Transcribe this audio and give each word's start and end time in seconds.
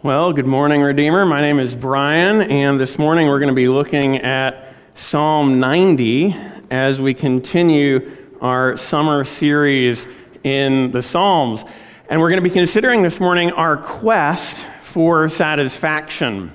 Well, 0.00 0.32
good 0.32 0.46
morning, 0.46 0.80
Redeemer. 0.80 1.26
My 1.26 1.40
name 1.40 1.58
is 1.58 1.74
Brian, 1.74 2.40
and 2.42 2.78
this 2.78 3.00
morning 3.00 3.26
we're 3.26 3.40
going 3.40 3.48
to 3.48 3.52
be 3.52 3.66
looking 3.66 4.18
at 4.18 4.72
Psalm 4.94 5.58
90 5.58 6.36
as 6.70 7.00
we 7.00 7.12
continue 7.12 8.16
our 8.40 8.76
summer 8.76 9.24
series 9.24 10.06
in 10.44 10.92
the 10.92 11.02
Psalms. 11.02 11.64
And 12.08 12.20
we're 12.20 12.30
going 12.30 12.40
to 12.40 12.48
be 12.48 12.54
considering 12.54 13.02
this 13.02 13.18
morning 13.18 13.50
our 13.50 13.76
quest 13.76 14.64
for 14.82 15.28
satisfaction. 15.28 16.52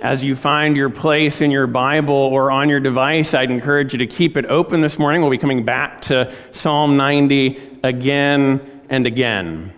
As 0.00 0.24
you 0.24 0.34
find 0.34 0.74
your 0.74 0.88
place 0.88 1.42
in 1.42 1.50
your 1.50 1.66
Bible 1.66 2.14
or 2.14 2.50
on 2.50 2.70
your 2.70 2.80
device, 2.80 3.34
I'd 3.34 3.50
encourage 3.50 3.92
you 3.92 3.98
to 3.98 4.06
keep 4.06 4.38
it 4.38 4.46
open 4.46 4.80
this 4.80 4.98
morning. 4.98 5.20
We'll 5.20 5.30
be 5.30 5.36
coming 5.36 5.66
back 5.66 6.00
to 6.02 6.34
Psalm 6.52 6.96
90 6.96 7.80
again 7.82 8.82
and 8.88 9.06
again. 9.06 9.74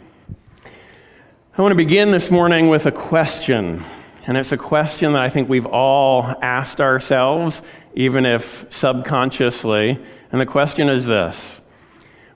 I 1.54 1.60
want 1.60 1.72
to 1.72 1.76
begin 1.76 2.12
this 2.12 2.30
morning 2.30 2.70
with 2.70 2.86
a 2.86 2.90
question. 2.90 3.84
And 4.26 4.38
it's 4.38 4.52
a 4.52 4.56
question 4.56 5.12
that 5.12 5.20
I 5.20 5.28
think 5.28 5.50
we've 5.50 5.66
all 5.66 6.22
asked 6.40 6.80
ourselves, 6.80 7.60
even 7.94 8.24
if 8.24 8.64
subconsciously. 8.70 10.02
And 10.30 10.40
the 10.40 10.46
question 10.46 10.88
is 10.88 11.06
this 11.06 11.60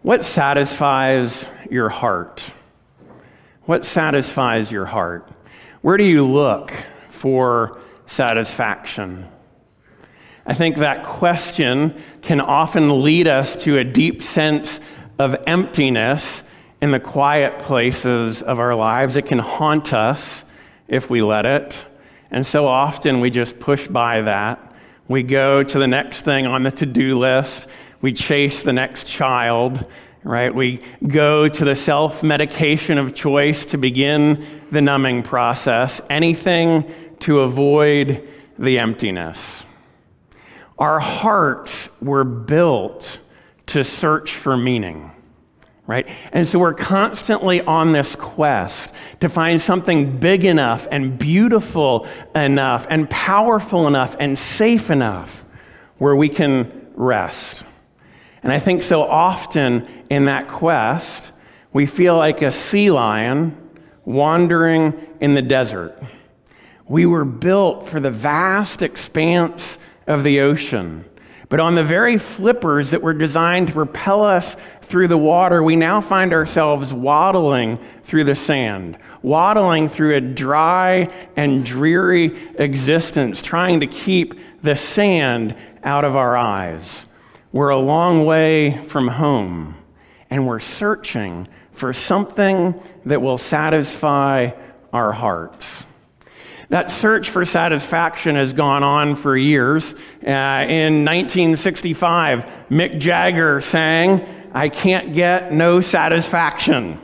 What 0.03 0.23
satisfies 0.23 1.49
your 1.71 1.89
heart? 1.89 2.43
What 3.63 3.87
satisfies 3.87 4.71
your 4.71 4.85
heart? 4.85 5.33
Where 5.81 5.97
do 5.97 6.05
you 6.05 6.27
look 6.27 6.75
for 7.09 7.81
satisfaction? 8.05 9.27
I 10.45 10.53
think 10.53 10.77
that 10.77 11.07
question 11.07 12.03
can 12.21 12.43
often 12.43 13.03
lead 13.03 13.29
us 13.29 13.57
to 13.65 13.79
a 13.79 13.85
deep 13.85 14.23
sense 14.23 14.79
of 15.19 15.35
emptiness 15.47 16.43
in 16.87 16.93
the 16.93 17.01
quiet 17.01 17.59
places 17.59 18.43
of 18.43 18.61
our 18.61 18.77
lives. 18.77 19.17
It 19.17 19.27
can 19.27 19.41
haunt 19.41 19.93
us 19.93 20.45
if 20.87 21.11
we 21.11 21.21
let 21.21 21.45
it. 21.45 21.77
And 22.31 22.47
so 22.47 22.69
often 22.69 23.19
we 23.19 23.29
just 23.29 23.59
push 23.59 23.89
by 23.89 24.21
that. 24.21 24.73
We 25.09 25.25
go 25.25 25.65
to 25.65 25.79
the 25.81 25.89
next 25.89 26.21
thing 26.21 26.47
on 26.47 26.63
the 26.63 26.71
to 26.71 26.87
do 26.87 27.19
list. 27.19 27.67
We 28.03 28.13
chase 28.13 28.63
the 28.63 28.73
next 28.73 29.05
child, 29.09 29.85
right? 30.23 30.55
We 30.55 30.81
go 31.05 31.49
to 31.49 31.65
the 31.65 31.75
self 31.75 32.23
medication 32.23 32.99
of 32.99 33.17
choice 33.17 33.65
to 33.65 33.79
begin 33.79 34.63
the 34.71 34.81
numbing 34.81 35.25
process. 35.25 36.01
Anything 36.09 36.85
to 37.21 37.41
avoid 37.41 38.29
the 38.61 38.79
emptiness. 38.79 39.65
Our 40.79 41.01
hearts 41.01 41.89
were 42.01 42.23
built 42.23 43.19
to 43.67 43.83
search 43.83 44.37
for 44.37 44.57
meaning 44.57 45.11
right? 45.87 46.09
And 46.33 46.47
so 46.47 46.59
we're 46.59 46.75
constantly 46.75 47.61
on 47.61 47.93
this 47.93 48.17
quest 48.17 48.93
to 49.21 49.29
find 49.29 49.61
something 49.61 50.19
big 50.19 50.45
enough 50.45 50.89
and 50.91 51.19
beautiful 51.19 52.07
enough 52.35 52.87
and 52.91 53.09
powerful 53.09 53.87
enough 53.87 54.17
and 54.19 54.39
safe 54.39 54.91
enough 54.91 55.45
where 55.99 56.17
we 56.17 56.29
can 56.29 56.89
rest. 56.95 57.65
And 58.43 58.53
I 58.53 58.59
think 58.59 58.83
so 58.83 59.03
often 59.03 59.87
in 60.11 60.27
that 60.27 60.49
quest, 60.49 61.33
we 61.73 61.87
feel 61.87 62.17
like 62.17 62.43
a 62.43 62.51
sea 62.51 62.91
lion 62.91 63.57
wandering 64.05 64.95
in 65.21 65.35
the 65.35 65.43
desert. 65.43 66.01
We 66.89 67.07
were 67.07 67.25
built 67.25 67.89
for 67.89 68.01
the 68.01 68.11
vast 68.11 68.83
expanse 68.83 69.79
of 70.07 70.23
the 70.23 70.41
ocean. 70.41 71.05
But 71.49 71.61
on 71.61 71.75
the 71.75 71.85
very 71.85 72.19
flippers 72.19 72.91
that 72.91 73.03
were 73.03 73.15
designed 73.15 73.69
to 73.69 73.73
propel 73.73 74.25
us 74.25 74.57
through 74.89 75.09
the 75.09 75.19
water, 75.19 75.63
we 75.63 75.77
now 75.77 76.01
find 76.01 76.33
ourselves 76.33 76.93
waddling 76.93 77.79
through 78.05 78.25
the 78.25 78.35
sand, 78.35 78.97
waddling 79.23 79.89
through 79.89 80.17
a 80.17 80.21
dry 80.21 81.13
and 81.37 81.65
dreary 81.65 82.51
existence, 82.59 83.43
trying 83.43 83.81
to 83.81 83.87
keep 83.87 84.35
the 84.63 84.77
sand 84.77 85.57
out 85.83 86.05
of 86.05 86.15
our 86.15 86.37
eyes. 86.37 87.05
We're 87.53 87.71
a 87.71 87.79
long 87.79 88.25
way 88.25 88.85
from 88.87 89.09
home, 89.09 89.77
and 90.31 90.47
we're 90.47 90.61
searching 90.61 91.49
for 91.73 91.93
something 91.93 92.81
that 93.07 93.21
will 93.21 93.39
satisfy 93.39 94.51
our 94.93 95.13
hearts. 95.13 95.85
That 96.69 96.91
search 96.91 97.31
for 97.31 97.45
satisfaction 97.45 98.35
has 98.37 98.53
gone 98.53 98.83
on 98.83 99.15
for 99.15 99.37
years. 99.37 99.95
Uh, 100.27 100.67
in 100.69 101.05
1965, 101.05 102.45
Mick 102.71 102.99
Jagger 102.99 103.61
sang, 103.61 104.36
I 104.57 104.71
can't 104.71 105.13
get 105.13 105.53
no 105.53 105.83
satisfaction. 105.83 106.99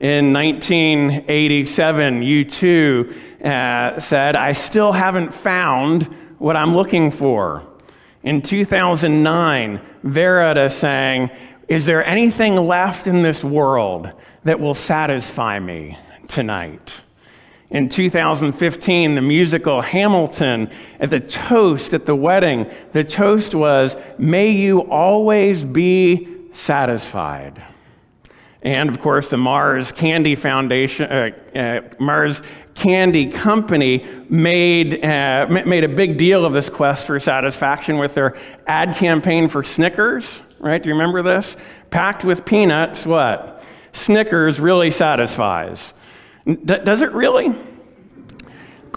In 0.00 0.32
1987, 0.32 2.22
U2 2.22 3.44
uh, 3.44 4.00
said, 4.00 4.34
I 4.34 4.52
still 4.52 4.90
haven't 4.90 5.34
found 5.34 6.04
what 6.38 6.56
I'm 6.56 6.72
looking 6.72 7.10
for. 7.10 7.62
In 8.22 8.40
2009, 8.40 9.78
Verita 10.06 10.72
sang, 10.72 11.30
Is 11.68 11.84
there 11.84 12.02
anything 12.02 12.56
left 12.56 13.06
in 13.06 13.20
this 13.22 13.44
world 13.44 14.10
that 14.44 14.58
will 14.58 14.72
satisfy 14.72 15.58
me 15.58 15.98
tonight? 16.28 16.94
In 17.68 17.90
2015, 17.90 19.16
the 19.16 19.20
musical 19.20 19.82
Hamilton, 19.82 20.70
at 20.98 21.10
the 21.10 21.20
toast 21.20 21.92
at 21.92 22.06
the 22.06 22.16
wedding, 22.16 22.70
the 22.92 23.04
toast 23.04 23.54
was, 23.54 23.96
May 24.16 24.50
you 24.52 24.90
always 24.90 25.62
be 25.62 26.39
satisfied. 26.52 27.62
And 28.62 28.90
of 28.90 29.00
course, 29.00 29.30
the 29.30 29.38
Mars 29.38 29.90
Candy 29.90 30.34
Foundation, 30.34 31.10
uh, 31.10 31.30
uh, 31.58 31.80
Mars 31.98 32.42
Candy 32.74 33.30
Company 33.30 34.06
made, 34.28 35.04
uh, 35.04 35.46
made 35.48 35.84
a 35.84 35.88
big 35.88 36.18
deal 36.18 36.44
of 36.44 36.52
this 36.52 36.68
quest 36.68 37.06
for 37.06 37.18
satisfaction 37.18 37.98
with 37.98 38.14
their 38.14 38.36
ad 38.66 38.96
campaign 38.96 39.48
for 39.48 39.64
Snickers, 39.64 40.40
right? 40.58 40.82
Do 40.82 40.88
you 40.88 40.94
remember 40.94 41.22
this? 41.22 41.56
Packed 41.90 42.24
with 42.24 42.44
peanuts, 42.44 43.06
what? 43.06 43.62
Snickers 43.92 44.60
really 44.60 44.90
satisfies. 44.90 45.92
D- 46.46 46.54
does 46.84 47.02
it 47.02 47.12
really? 47.12 47.54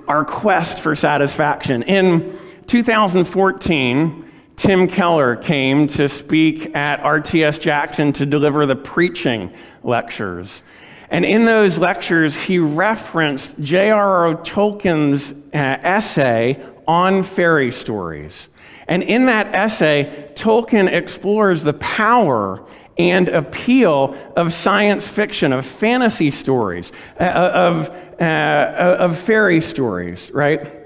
Our 0.07 0.25
quest 0.25 0.79
for 0.79 0.95
satisfaction. 0.95 1.83
In 1.83 2.37
2014, 2.67 4.22
Tim 4.55 4.87
Keller 4.87 5.35
came 5.35 5.87
to 5.89 6.07
speak 6.07 6.75
at 6.75 7.01
RTS 7.01 7.59
Jackson 7.59 8.13
to 8.13 8.25
deliver 8.25 8.65
the 8.65 8.75
preaching 8.75 9.51
lectures. 9.83 10.61
And 11.09 11.25
in 11.25 11.45
those 11.45 11.77
lectures, 11.77 12.35
he 12.35 12.59
referenced 12.59 13.59
J.R.R. 13.59 14.35
Tolkien's 14.43 15.31
uh, 15.31 15.57
essay 15.57 16.63
on 16.87 17.23
fairy 17.23 17.71
stories. 17.71 18.47
And 18.87 19.03
in 19.03 19.25
that 19.25 19.53
essay, 19.53 20.31
Tolkien 20.35 20.91
explores 20.91 21.63
the 21.63 21.73
power 21.73 22.65
and 22.97 23.29
appeal 23.29 24.15
of 24.35 24.53
science 24.53 25.07
fiction, 25.07 25.53
of 25.53 25.65
fantasy 25.65 26.31
stories, 26.31 26.91
uh, 27.19 27.23
of, 27.23 27.89
uh, 28.19 28.95
of 28.99 29.17
fairy 29.17 29.61
stories, 29.61 30.29
right? 30.31 30.79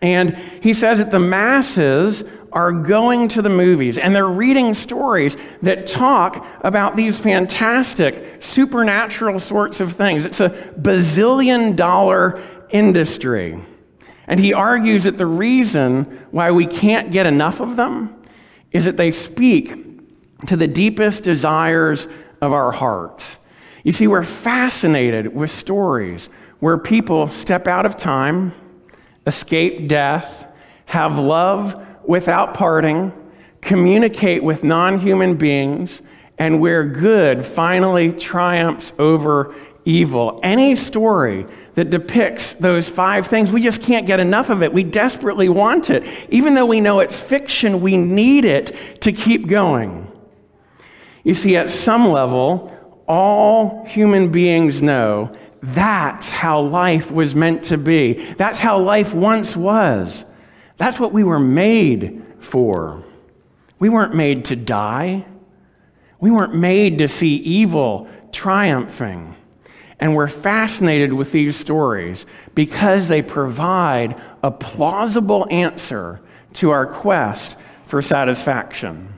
And 0.00 0.36
he 0.60 0.74
says 0.74 0.98
that 0.98 1.10
the 1.10 1.20
masses 1.20 2.24
are 2.52 2.72
going 2.72 3.28
to 3.28 3.42
the 3.42 3.48
movies 3.48 3.98
and 3.98 4.14
they're 4.14 4.26
reading 4.26 4.74
stories 4.74 5.36
that 5.62 5.86
talk 5.86 6.46
about 6.60 6.96
these 6.96 7.18
fantastic 7.18 8.42
supernatural 8.42 9.38
sorts 9.38 9.80
of 9.80 9.94
things. 9.94 10.24
It's 10.24 10.40
a 10.40 10.50
bazillion 10.80 11.76
dollar 11.76 12.42
industry. 12.70 13.58
And 14.26 14.38
he 14.38 14.52
argues 14.52 15.04
that 15.04 15.18
the 15.18 15.26
reason 15.26 16.04
why 16.30 16.50
we 16.50 16.66
can't 16.66 17.12
get 17.12 17.26
enough 17.26 17.60
of 17.60 17.76
them 17.76 18.14
is 18.70 18.84
that 18.84 18.96
they 18.96 19.12
speak 19.12 19.74
to 20.46 20.56
the 20.56 20.66
deepest 20.66 21.22
desires 21.22 22.06
of 22.40 22.52
our 22.52 22.72
hearts. 22.72 23.38
You 23.84 23.92
see, 23.92 24.06
we're 24.06 24.24
fascinated 24.24 25.34
with 25.34 25.50
stories 25.50 26.28
where 26.60 26.78
people 26.78 27.28
step 27.28 27.66
out 27.66 27.84
of 27.84 27.96
time, 27.96 28.52
escape 29.26 29.88
death, 29.88 30.46
have 30.86 31.18
love 31.18 31.84
without 32.06 32.54
parting, 32.54 33.12
communicate 33.60 34.42
with 34.42 34.62
non 34.62 34.98
human 34.98 35.36
beings, 35.36 36.00
and 36.38 36.60
where 36.60 36.84
good 36.84 37.46
finally 37.46 38.12
triumphs 38.12 38.92
over 38.98 39.54
evil. 39.84 40.40
Any 40.42 40.76
story 40.76 41.46
that 41.74 41.90
depicts 41.90 42.54
those 42.54 42.88
five 42.88 43.26
things, 43.26 43.50
we 43.50 43.62
just 43.62 43.80
can't 43.80 44.06
get 44.06 44.20
enough 44.20 44.50
of 44.50 44.62
it. 44.62 44.72
We 44.72 44.84
desperately 44.84 45.48
want 45.48 45.90
it. 45.90 46.06
Even 46.30 46.54
though 46.54 46.66
we 46.66 46.80
know 46.80 47.00
it's 47.00 47.16
fiction, 47.16 47.80
we 47.80 47.96
need 47.96 48.44
it 48.44 49.00
to 49.02 49.12
keep 49.12 49.48
going. 49.48 50.10
You 51.24 51.34
see, 51.34 51.56
at 51.56 51.70
some 51.70 52.10
level, 52.10 52.76
all 53.06 53.84
human 53.86 54.30
beings 54.30 54.82
know 54.82 55.36
that's 55.62 56.30
how 56.30 56.60
life 56.60 57.10
was 57.10 57.34
meant 57.34 57.62
to 57.64 57.78
be. 57.78 58.34
That's 58.34 58.58
how 58.58 58.78
life 58.80 59.14
once 59.14 59.56
was. 59.56 60.24
That's 60.82 60.98
what 60.98 61.12
we 61.12 61.22
were 61.22 61.38
made 61.38 62.24
for. 62.40 63.04
We 63.78 63.88
weren't 63.88 64.16
made 64.16 64.46
to 64.46 64.56
die. 64.56 65.24
We 66.18 66.32
weren't 66.32 66.56
made 66.56 66.98
to 66.98 67.06
see 67.06 67.36
evil 67.36 68.08
triumphing. 68.32 69.36
And 70.00 70.16
we're 70.16 70.26
fascinated 70.26 71.12
with 71.12 71.30
these 71.30 71.54
stories 71.54 72.26
because 72.56 73.06
they 73.06 73.22
provide 73.22 74.20
a 74.42 74.50
plausible 74.50 75.46
answer 75.52 76.20
to 76.54 76.70
our 76.70 76.86
quest 76.86 77.54
for 77.86 78.02
satisfaction. 78.02 79.14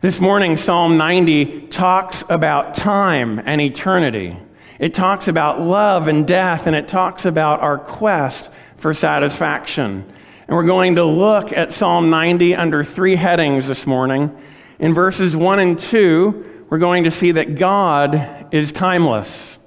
This 0.00 0.18
morning, 0.18 0.56
Psalm 0.56 0.96
90 0.96 1.68
talks 1.68 2.24
about 2.28 2.74
time 2.74 3.40
and 3.46 3.60
eternity. 3.60 4.36
It 4.80 4.94
talks 4.94 5.28
about 5.28 5.60
love 5.60 6.08
and 6.08 6.26
death, 6.26 6.66
and 6.66 6.74
it 6.74 6.88
talks 6.88 7.24
about 7.24 7.60
our 7.60 7.78
quest 7.78 8.50
for 8.78 8.92
satisfaction. 8.92 10.12
And 10.50 10.56
we're 10.56 10.64
going 10.64 10.96
to 10.96 11.04
look 11.04 11.52
at 11.52 11.72
Psalm 11.72 12.10
90 12.10 12.56
under 12.56 12.82
three 12.82 13.14
headings 13.14 13.68
this 13.68 13.86
morning. 13.86 14.36
In 14.80 14.92
verses 14.92 15.36
1 15.36 15.60
and 15.60 15.78
2, 15.78 16.64
we're 16.68 16.78
going 16.78 17.04
to 17.04 17.10
see 17.12 17.30
that 17.30 17.54
God 17.54 18.48
is 18.50 18.72
timeless. 18.72 19.58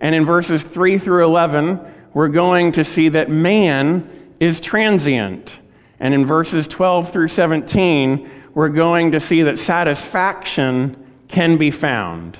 And 0.00 0.12
in 0.12 0.26
verses 0.26 0.64
3 0.64 0.98
through 0.98 1.24
11, 1.24 1.78
we're 2.14 2.26
going 2.26 2.72
to 2.72 2.82
see 2.82 3.10
that 3.10 3.30
man 3.30 4.32
is 4.40 4.58
transient. 4.58 5.52
And 6.00 6.12
in 6.12 6.26
verses 6.26 6.66
12 6.66 7.12
through 7.12 7.28
17, 7.28 8.28
we're 8.54 8.70
going 8.70 9.12
to 9.12 9.20
see 9.20 9.42
that 9.42 9.60
satisfaction 9.60 10.96
can 11.28 11.58
be 11.58 11.70
found. 11.70 12.38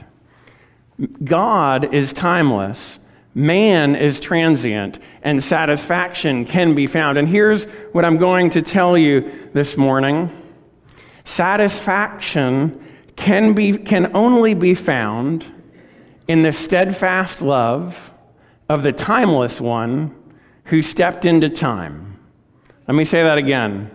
God 1.22 1.94
is 1.94 2.12
timeless, 2.12 2.98
man 3.34 3.96
is 3.96 4.20
transient, 4.20 4.98
and 5.22 5.42
satisfaction 5.42 6.44
can 6.44 6.74
be 6.74 6.86
found. 6.86 7.18
And 7.18 7.28
here's 7.28 7.64
what 7.92 8.04
I'm 8.04 8.16
going 8.16 8.50
to 8.50 8.62
tell 8.62 8.96
you 8.96 9.50
this 9.52 9.76
morning 9.76 10.30
satisfaction 11.24 12.80
can, 13.16 13.54
be, 13.54 13.76
can 13.76 14.14
only 14.14 14.54
be 14.54 14.74
found 14.74 15.44
in 16.28 16.42
the 16.42 16.52
steadfast 16.52 17.40
love 17.40 18.12
of 18.68 18.82
the 18.82 18.92
timeless 18.92 19.60
one 19.60 20.14
who 20.64 20.82
stepped 20.82 21.24
into 21.24 21.48
time. 21.48 22.18
Let 22.86 22.94
me 22.94 23.04
say 23.04 23.22
that 23.22 23.38
again. 23.38 23.90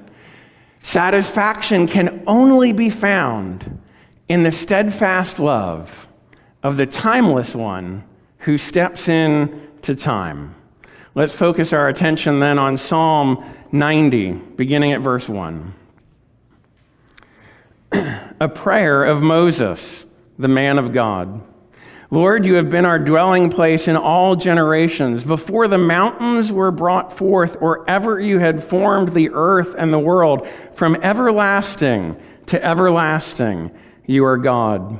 Satisfaction 0.82 1.88
can 1.88 2.24
only 2.28 2.72
be 2.72 2.90
found 2.90 3.80
in 4.28 4.44
the 4.44 4.52
steadfast 4.52 5.40
love 5.40 6.08
of 6.64 6.78
the 6.78 6.86
timeless 6.86 7.54
one 7.54 8.04
who 8.40 8.58
steps 8.58 9.08
in 9.08 9.70
to 9.82 9.96
time. 9.96 10.56
Let's 11.16 11.34
focus 11.34 11.74
our 11.74 11.88
attention 11.90 12.40
then 12.40 12.60
on 12.60 12.78
Psalm 12.78 13.44
90, 13.72 14.32
beginning 14.32 14.94
at 14.94 15.02
verse 15.02 15.28
1. 15.28 15.74
A 18.40 18.48
prayer 18.48 19.04
of 19.04 19.22
Moses, 19.22 20.06
the 20.38 20.48
man 20.48 20.78
of 20.78 20.94
God. 20.94 21.42
Lord, 22.12 22.46
you 22.46 22.56
have 22.56 22.72
been 22.72 22.86
our 22.86 22.98
dwelling 22.98 23.52
place 23.52 23.88
in 23.88 23.96
all 23.96 24.36
generations. 24.36 25.24
Before 25.24 25.68
the 25.68 25.78
mountains 25.78 26.52
were 26.52 26.72
brought 26.72 27.16
forth, 27.16 27.58
or 27.62 27.88
ever 27.88 28.20
you 28.20 28.40
had 28.40 28.64
formed 28.64 29.14
the 29.14 29.30
earth 29.32 29.76
and 29.78 29.94
the 29.94 30.00
world, 30.00 30.48
from 30.74 30.96
everlasting 31.04 32.20
to 32.48 32.64
everlasting, 32.64 33.70
you 34.08 34.26
are 34.26 34.38
God. 34.38 35.00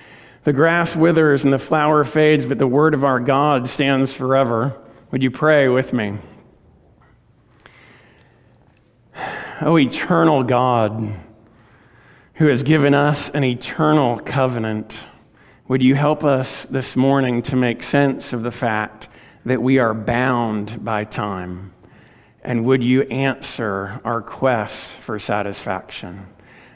The 0.43 0.53
grass 0.53 0.95
withers 0.95 1.43
and 1.43 1.53
the 1.53 1.59
flower 1.59 2.03
fades, 2.03 2.47
but 2.47 2.57
the 2.57 2.65
word 2.65 2.95
of 2.95 3.03
our 3.03 3.19
God 3.19 3.69
stands 3.69 4.11
forever. 4.11 4.75
Would 5.11 5.21
you 5.21 5.29
pray 5.29 5.67
with 5.67 5.93
me? 5.93 6.17
Oh, 9.63 9.77
eternal 9.77 10.41
God, 10.41 11.13
who 12.33 12.47
has 12.47 12.63
given 12.63 12.95
us 12.95 13.29
an 13.29 13.43
eternal 13.43 14.17
covenant, 14.17 14.97
would 15.67 15.83
you 15.83 15.93
help 15.93 16.23
us 16.23 16.65
this 16.65 16.95
morning 16.95 17.43
to 17.43 17.55
make 17.55 17.83
sense 17.83 18.33
of 18.33 18.41
the 18.41 18.49
fact 18.49 19.07
that 19.45 19.61
we 19.61 19.77
are 19.77 19.93
bound 19.93 20.83
by 20.83 21.03
time? 21.03 21.73
And 22.41 22.65
would 22.65 22.83
you 22.83 23.03
answer 23.03 24.01
our 24.03 24.23
quest 24.23 24.89
for 25.01 25.19
satisfaction? 25.19 26.25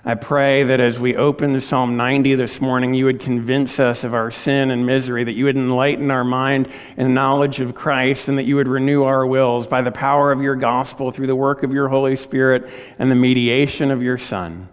I 0.07 0.13
pray 0.13 0.61
that 0.65 0.79
as 0.79 0.99
we 0.99 1.15
open 1.15 1.53
the 1.53 1.61
Psalm 1.61 1.97
90 1.97 2.35
this 2.35 2.61
morning, 2.61 2.93
you 2.93 3.05
would 3.05 3.19
convince 3.19 3.79
us 3.79 4.03
of 4.03 4.13
our 4.13 4.29
sin 4.29 4.69
and 4.69 4.85
misery, 4.85 5.23
that 5.23 5.31
you 5.31 5.45
would 5.45 5.55
enlighten 5.55 6.11
our 6.11 6.23
mind 6.23 6.69
in 6.95 7.15
knowledge 7.15 7.59
of 7.59 7.73
Christ, 7.73 8.27
and 8.27 8.37
that 8.37 8.43
you 8.43 8.55
would 8.55 8.67
renew 8.67 9.01
our 9.01 9.25
wills 9.25 9.65
by 9.65 9.81
the 9.81 9.91
power 9.91 10.31
of 10.31 10.43
your 10.43 10.55
gospel 10.55 11.09
through 11.09 11.25
the 11.25 11.35
work 11.35 11.63
of 11.63 11.71
your 11.71 11.87
Holy 11.87 12.15
Spirit 12.15 12.69
and 12.99 13.09
the 13.09 13.15
mediation 13.15 13.89
of 13.89 14.03
your 14.03 14.19
Son. 14.19 14.69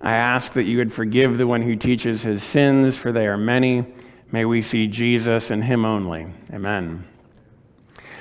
I 0.00 0.14
ask 0.14 0.52
that 0.54 0.64
you 0.64 0.78
would 0.78 0.92
forgive 0.92 1.38
the 1.38 1.46
one 1.46 1.62
who 1.62 1.76
teaches 1.76 2.22
his 2.22 2.42
sins, 2.42 2.96
for 2.96 3.12
they 3.12 3.28
are 3.28 3.36
many. 3.36 3.86
May 4.32 4.46
we 4.46 4.62
see 4.62 4.88
Jesus 4.88 5.52
and 5.52 5.62
him 5.62 5.84
only. 5.84 6.26
Amen. 6.52 7.04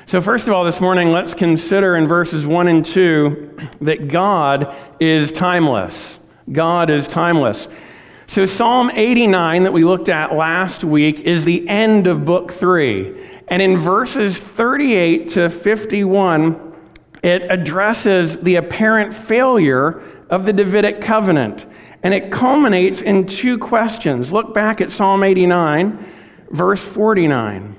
So, 0.06 0.22
first 0.22 0.48
of 0.48 0.54
all, 0.54 0.64
this 0.64 0.80
morning, 0.80 1.12
let's 1.12 1.34
consider 1.34 1.96
in 1.96 2.06
verses 2.06 2.46
1 2.46 2.68
and 2.68 2.86
2 2.86 3.58
that 3.82 4.10
God 4.10 4.76
is 5.00 5.32
timeless. 5.32 6.20
God 6.52 6.90
is 6.90 7.08
timeless. 7.08 7.68
So, 8.28 8.46
Psalm 8.46 8.90
89 8.92 9.64
that 9.64 9.74
we 9.74 9.84
looked 9.84 10.10
at 10.10 10.34
last 10.34 10.84
week 10.84 11.20
is 11.22 11.46
the 11.46 11.68
end 11.70 12.08
of 12.08 12.26
book 12.26 12.54
three. 12.54 13.16
And 13.48 13.62
in 13.62 13.80
verses 13.80 14.38
38 14.38 15.30
to 15.30 15.50
51, 15.50 16.74
it 17.22 17.44
addresses 17.52 18.38
the 18.38 18.56
apparent 18.56 19.14
failure 19.14 20.02
of 20.30 20.46
the 20.46 20.54
Davidic 20.54 21.02
covenant. 21.02 21.66
And 22.02 22.14
it 22.14 22.32
culminates 22.32 23.02
in 23.02 23.28
two 23.28 23.58
questions. 23.58 24.32
Look 24.32 24.54
back 24.54 24.82
at 24.82 24.92
Psalm 24.92 25.24
89, 25.24 26.06
verse 26.52 26.82
49. 26.82 27.76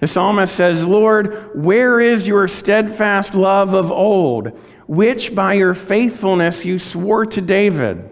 The 0.00 0.06
psalmist 0.06 0.54
says, 0.54 0.86
Lord, 0.86 1.50
where 1.54 2.00
is 2.00 2.26
your 2.26 2.48
steadfast 2.48 3.34
love 3.34 3.74
of 3.74 3.90
old, 3.90 4.48
which 4.86 5.34
by 5.34 5.54
your 5.54 5.74
faithfulness 5.74 6.64
you 6.64 6.78
swore 6.78 7.24
to 7.26 7.40
David? 7.40 8.10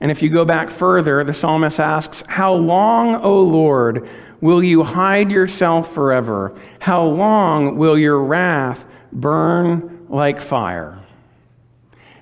And 0.00 0.10
if 0.10 0.22
you 0.22 0.28
go 0.28 0.44
back 0.44 0.70
further, 0.70 1.24
the 1.24 1.34
psalmist 1.34 1.80
asks, 1.80 2.22
How 2.28 2.54
long, 2.54 3.16
O 3.16 3.40
Lord, 3.40 4.08
will 4.40 4.62
you 4.62 4.84
hide 4.84 5.30
yourself 5.30 5.92
forever? 5.94 6.54
How 6.78 7.04
long 7.04 7.76
will 7.76 7.98
your 7.98 8.20
wrath 8.20 8.84
burn 9.12 10.06
like 10.08 10.40
fire? 10.40 11.00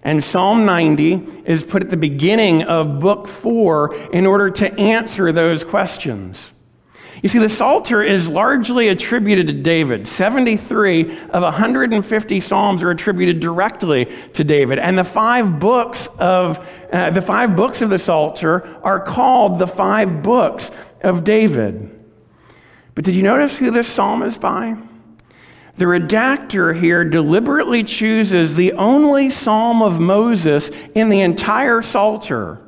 And 0.04 0.22
Psalm 0.22 0.64
90 0.64 1.42
is 1.44 1.62
put 1.62 1.82
at 1.82 1.90
the 1.90 1.96
beginning 1.96 2.62
of 2.64 3.00
book 3.00 3.28
four 3.28 3.94
in 4.12 4.26
order 4.26 4.50
to 4.50 4.72
answer 4.78 5.32
those 5.32 5.62
questions. 5.62 6.52
You 7.22 7.28
see, 7.28 7.38
the 7.38 7.48
Psalter 7.48 8.02
is 8.02 8.28
largely 8.28 8.88
attributed 8.88 9.46
to 9.46 9.52
David. 9.52 10.08
73 10.08 11.18
of 11.28 11.42
150 11.44 12.40
Psalms 12.40 12.82
are 12.82 12.90
attributed 12.90 13.38
directly 13.38 14.08
to 14.32 14.42
David. 14.42 14.80
And 14.80 14.98
the 14.98 15.04
five 15.04 15.60
books 15.60 16.08
of, 16.18 16.58
uh, 16.92 17.10
the 17.10 17.22
five 17.22 17.54
books 17.54 17.80
of 17.80 17.90
the 17.90 17.98
Psalter 17.98 18.76
are 18.82 18.98
called 18.98 19.60
the 19.60 19.68
five 19.68 20.24
books 20.24 20.72
of 21.00 21.22
David. 21.22 21.96
But 22.96 23.04
did 23.04 23.14
you 23.14 23.22
notice 23.22 23.56
who 23.56 23.70
this 23.70 23.86
psalm 23.86 24.24
is 24.24 24.36
by? 24.36 24.76
The 25.76 25.84
redactor 25.84 26.78
here 26.78 27.04
deliberately 27.04 27.84
chooses 27.84 28.56
the 28.56 28.72
only 28.72 29.30
psalm 29.30 29.80
of 29.80 30.00
Moses 30.00 30.70
in 30.94 31.08
the 31.08 31.20
entire 31.20 31.82
Psalter 31.82 32.61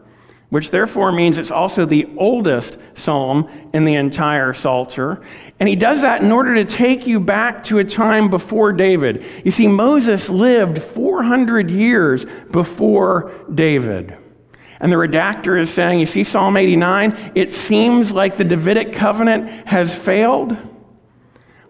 which 0.54 0.70
therefore 0.70 1.10
means 1.10 1.36
it's 1.36 1.50
also 1.50 1.84
the 1.84 2.08
oldest 2.16 2.78
psalm 2.94 3.50
in 3.72 3.84
the 3.84 3.96
entire 3.96 4.54
Psalter. 4.54 5.20
And 5.58 5.68
he 5.68 5.74
does 5.74 6.02
that 6.02 6.22
in 6.22 6.30
order 6.30 6.54
to 6.54 6.64
take 6.64 7.08
you 7.08 7.18
back 7.18 7.64
to 7.64 7.80
a 7.80 7.84
time 7.84 8.30
before 8.30 8.72
David. 8.72 9.24
You 9.44 9.50
see, 9.50 9.66
Moses 9.66 10.28
lived 10.28 10.80
400 10.80 11.72
years 11.72 12.24
before 12.52 13.32
David. 13.52 14.16
And 14.78 14.92
the 14.92 14.96
redactor 14.96 15.60
is 15.60 15.70
saying, 15.70 15.98
you 15.98 16.06
see, 16.06 16.22
Psalm 16.22 16.56
89, 16.56 17.32
it 17.34 17.52
seems 17.52 18.12
like 18.12 18.36
the 18.36 18.44
Davidic 18.44 18.92
covenant 18.92 19.66
has 19.66 19.92
failed. 19.92 20.56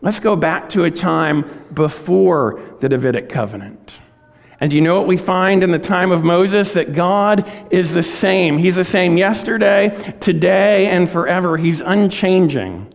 Let's 0.02 0.20
go 0.20 0.36
back 0.36 0.68
to 0.68 0.84
a 0.84 0.90
time 0.90 1.64
before 1.72 2.60
the 2.80 2.90
Davidic 2.90 3.30
covenant. 3.30 3.94
And 4.64 4.70
do 4.70 4.78
you 4.78 4.82
know 4.82 4.96
what 4.96 5.06
we 5.06 5.18
find 5.18 5.62
in 5.62 5.72
the 5.72 5.78
time 5.78 6.10
of 6.10 6.24
Moses? 6.24 6.72
That 6.72 6.94
God 6.94 7.52
is 7.70 7.92
the 7.92 8.02
same. 8.02 8.56
He's 8.56 8.76
the 8.76 8.82
same 8.82 9.18
yesterday, 9.18 10.14
today, 10.20 10.86
and 10.86 11.10
forever. 11.10 11.58
He's 11.58 11.82
unchanging. 11.82 12.90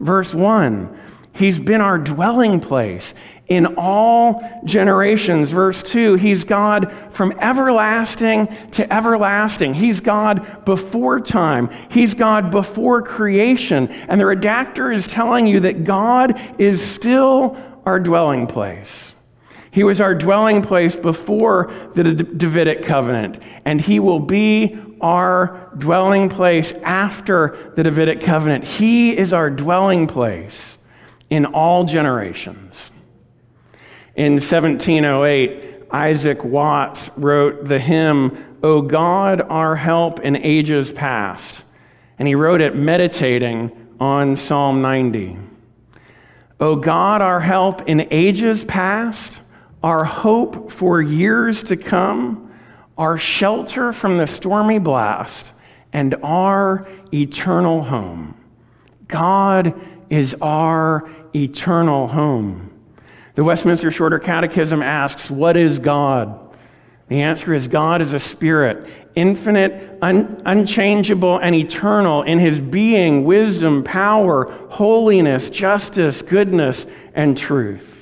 Verse 0.00 0.34
1 0.34 0.98
He's 1.32 1.60
been 1.60 1.80
our 1.80 1.96
dwelling 1.96 2.58
place 2.58 3.14
in 3.46 3.76
all 3.76 4.42
generations. 4.64 5.50
Verse 5.50 5.80
2 5.84 6.16
He's 6.16 6.42
God 6.42 6.92
from 7.12 7.30
everlasting 7.38 8.48
to 8.72 8.92
everlasting. 8.92 9.74
He's 9.74 10.00
God 10.00 10.64
before 10.64 11.20
time, 11.20 11.70
He's 11.88 12.14
God 12.14 12.50
before 12.50 13.00
creation. 13.00 13.86
And 14.08 14.20
the 14.20 14.24
redactor 14.24 14.92
is 14.92 15.06
telling 15.06 15.46
you 15.46 15.60
that 15.60 15.84
God 15.84 16.40
is 16.58 16.82
still 16.82 17.56
our 17.86 18.00
dwelling 18.00 18.48
place. 18.48 19.11
He 19.72 19.84
was 19.84 20.02
our 20.02 20.14
dwelling 20.14 20.60
place 20.60 20.94
before 20.94 21.72
the 21.94 22.04
Davidic 22.04 22.84
covenant, 22.84 23.42
and 23.64 23.80
he 23.80 24.00
will 24.00 24.20
be 24.20 24.78
our 25.00 25.72
dwelling 25.78 26.28
place 26.28 26.72
after 26.82 27.72
the 27.74 27.82
Davidic 27.82 28.20
covenant. 28.20 28.64
He 28.64 29.16
is 29.16 29.32
our 29.32 29.48
dwelling 29.48 30.06
place 30.06 30.76
in 31.30 31.46
all 31.46 31.84
generations. 31.84 32.90
In 34.14 34.34
1708, 34.34 35.84
Isaac 35.90 36.44
Watts 36.44 37.08
wrote 37.16 37.64
the 37.64 37.78
hymn, 37.78 38.58
O 38.62 38.82
God, 38.82 39.40
our 39.40 39.74
help 39.74 40.20
in 40.20 40.36
ages 40.36 40.90
past. 40.90 41.64
And 42.18 42.28
he 42.28 42.34
wrote 42.34 42.60
it 42.60 42.76
meditating 42.76 43.72
on 43.98 44.36
Psalm 44.36 44.82
90. 44.82 45.38
O 46.60 46.76
God, 46.76 47.22
our 47.22 47.40
help 47.40 47.88
in 47.88 48.06
ages 48.10 48.64
past 48.66 49.40
our 49.82 50.04
hope 50.04 50.70
for 50.70 51.02
years 51.02 51.62
to 51.64 51.76
come, 51.76 52.52
our 52.96 53.18
shelter 53.18 53.92
from 53.92 54.18
the 54.18 54.26
stormy 54.26 54.78
blast, 54.78 55.52
and 55.92 56.14
our 56.22 56.86
eternal 57.12 57.82
home. 57.82 58.34
God 59.08 59.74
is 60.08 60.34
our 60.40 61.10
eternal 61.34 62.06
home. 62.06 62.70
The 63.34 63.44
Westminster 63.44 63.90
Shorter 63.90 64.18
Catechism 64.18 64.82
asks, 64.82 65.30
What 65.30 65.56
is 65.56 65.78
God? 65.78 66.38
The 67.08 67.22
answer 67.22 67.52
is 67.52 67.68
God 67.68 68.00
is 68.00 68.14
a 68.14 68.20
spirit, 68.20 68.88
infinite, 69.14 69.98
un- 70.00 70.42
unchangeable, 70.46 71.38
and 71.38 71.54
eternal 71.54 72.22
in 72.22 72.38
his 72.38 72.60
being, 72.60 73.24
wisdom, 73.24 73.84
power, 73.84 74.50
holiness, 74.70 75.50
justice, 75.50 76.22
goodness, 76.22 76.86
and 77.14 77.36
truth. 77.36 78.01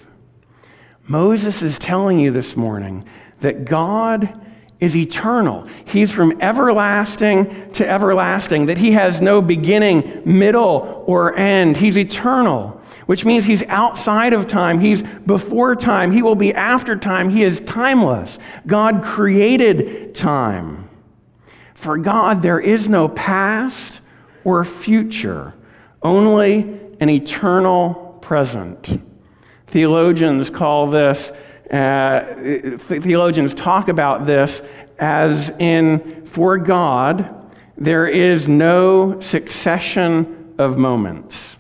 Moses 1.10 1.60
is 1.62 1.76
telling 1.76 2.20
you 2.20 2.30
this 2.30 2.56
morning 2.56 3.04
that 3.40 3.64
God 3.64 4.32
is 4.78 4.94
eternal. 4.94 5.66
He's 5.84 6.12
from 6.12 6.40
everlasting 6.40 7.72
to 7.72 7.88
everlasting, 7.88 8.66
that 8.66 8.78
he 8.78 8.92
has 8.92 9.20
no 9.20 9.42
beginning, 9.42 10.22
middle, 10.24 11.02
or 11.08 11.36
end. 11.36 11.76
He's 11.76 11.98
eternal, 11.98 12.80
which 13.06 13.24
means 13.24 13.44
he's 13.44 13.64
outside 13.64 14.32
of 14.32 14.46
time. 14.46 14.78
He's 14.78 15.02
before 15.26 15.74
time. 15.74 16.12
He 16.12 16.22
will 16.22 16.36
be 16.36 16.54
after 16.54 16.94
time. 16.94 17.28
He 17.28 17.42
is 17.42 17.58
timeless. 17.66 18.38
God 18.68 19.02
created 19.02 20.14
time. 20.14 20.88
For 21.74 21.98
God, 21.98 22.40
there 22.40 22.60
is 22.60 22.88
no 22.88 23.08
past 23.08 24.00
or 24.44 24.64
future, 24.64 25.54
only 26.04 26.78
an 27.00 27.10
eternal 27.10 28.16
present. 28.22 29.02
Theologians 29.70 30.50
call 30.50 30.88
this, 30.88 31.30
uh, 31.70 32.24
theologians 32.78 33.54
talk 33.54 33.88
about 33.88 34.26
this 34.26 34.62
as 34.98 35.50
in, 35.58 36.26
for 36.26 36.58
God, 36.58 37.34
there 37.78 38.06
is 38.06 38.48
no 38.48 39.20
succession 39.20 40.54
of 40.58 40.76
moments. 40.76 41.56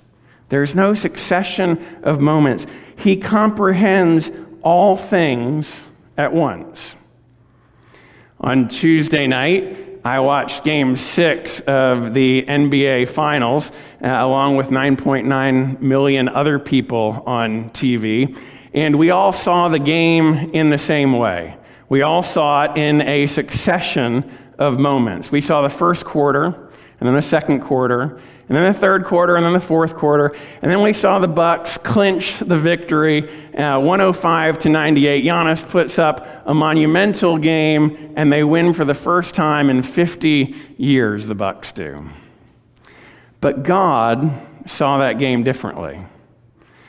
There's 0.48 0.74
no 0.74 0.92
succession 0.92 2.00
of 2.02 2.20
moments. 2.20 2.66
He 2.96 3.16
comprehends 3.16 4.30
all 4.62 4.96
things 4.96 5.72
at 6.18 6.32
once. 6.32 6.96
On 8.40 8.68
Tuesday 8.68 9.26
night, 9.26 9.89
I 10.02 10.20
watched 10.20 10.64
game 10.64 10.96
six 10.96 11.60
of 11.60 12.14
the 12.14 12.42
NBA 12.44 13.10
Finals, 13.10 13.70
uh, 14.02 14.06
along 14.06 14.56
with 14.56 14.68
9.9 14.68 15.78
million 15.82 16.26
other 16.26 16.58
people 16.58 17.22
on 17.26 17.68
TV. 17.70 18.34
And 18.72 18.98
we 18.98 19.10
all 19.10 19.30
saw 19.30 19.68
the 19.68 19.78
game 19.78 20.52
in 20.54 20.70
the 20.70 20.78
same 20.78 21.12
way. 21.12 21.54
We 21.90 22.00
all 22.00 22.22
saw 22.22 22.64
it 22.64 22.78
in 22.78 23.02
a 23.02 23.26
succession 23.26 24.38
of 24.58 24.78
moments. 24.78 25.30
We 25.30 25.42
saw 25.42 25.60
the 25.60 25.68
first 25.68 26.06
quarter, 26.06 26.46
and 26.46 27.06
then 27.06 27.14
the 27.14 27.20
second 27.20 27.60
quarter, 27.60 28.20
and 28.50 28.56
then 28.56 28.72
the 28.72 28.76
third 28.76 29.04
quarter, 29.04 29.36
and 29.36 29.46
then 29.46 29.52
the 29.52 29.60
fourth 29.60 29.94
quarter, 29.94 30.34
and 30.60 30.68
then 30.68 30.82
we 30.82 30.92
saw 30.92 31.20
the 31.20 31.28
Bucks 31.28 31.78
clinch 31.78 32.40
the 32.40 32.58
victory, 32.58 33.30
uh, 33.54 33.78
105 33.78 34.58
to 34.58 34.68
98. 34.68 35.24
Giannis 35.24 35.66
puts 35.68 36.00
up 36.00 36.26
a 36.46 36.52
monumental 36.52 37.38
game, 37.38 38.12
and 38.16 38.32
they 38.32 38.42
win 38.42 38.74
for 38.74 38.84
the 38.84 38.92
first 38.92 39.36
time 39.36 39.70
in 39.70 39.84
50 39.84 40.56
years. 40.76 41.28
The 41.28 41.34
Bucks 41.36 41.70
do, 41.70 42.08
but 43.40 43.62
God 43.62 44.32
saw 44.66 44.98
that 44.98 45.20
game 45.20 45.44
differently. 45.44 46.04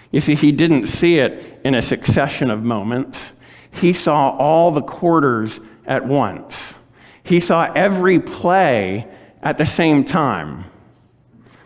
You 0.09 0.19
see, 0.19 0.33
He 0.33 0.51
didn't 0.51 0.87
see 0.87 1.19
it 1.19 1.61
in 1.63 1.75
a 1.75 1.81
succession 1.83 2.49
of 2.49 2.63
moments. 2.63 3.33
He 3.69 3.93
saw 3.93 4.35
all 4.35 4.71
the 4.71 4.81
quarters 4.81 5.59
at 5.85 6.07
once. 6.07 6.73
He 7.21 7.39
saw 7.39 7.71
every 7.75 8.19
play 8.19 9.07
at 9.43 9.59
the 9.59 9.65
same 9.67 10.03
time. 10.03 10.65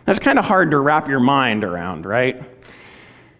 That's 0.06 0.20
kind 0.20 0.38
of 0.38 0.44
hard 0.44 0.70
to 0.70 0.78
wrap 0.78 1.08
your 1.08 1.18
mind 1.18 1.64
around, 1.64 2.06
right? 2.06 2.40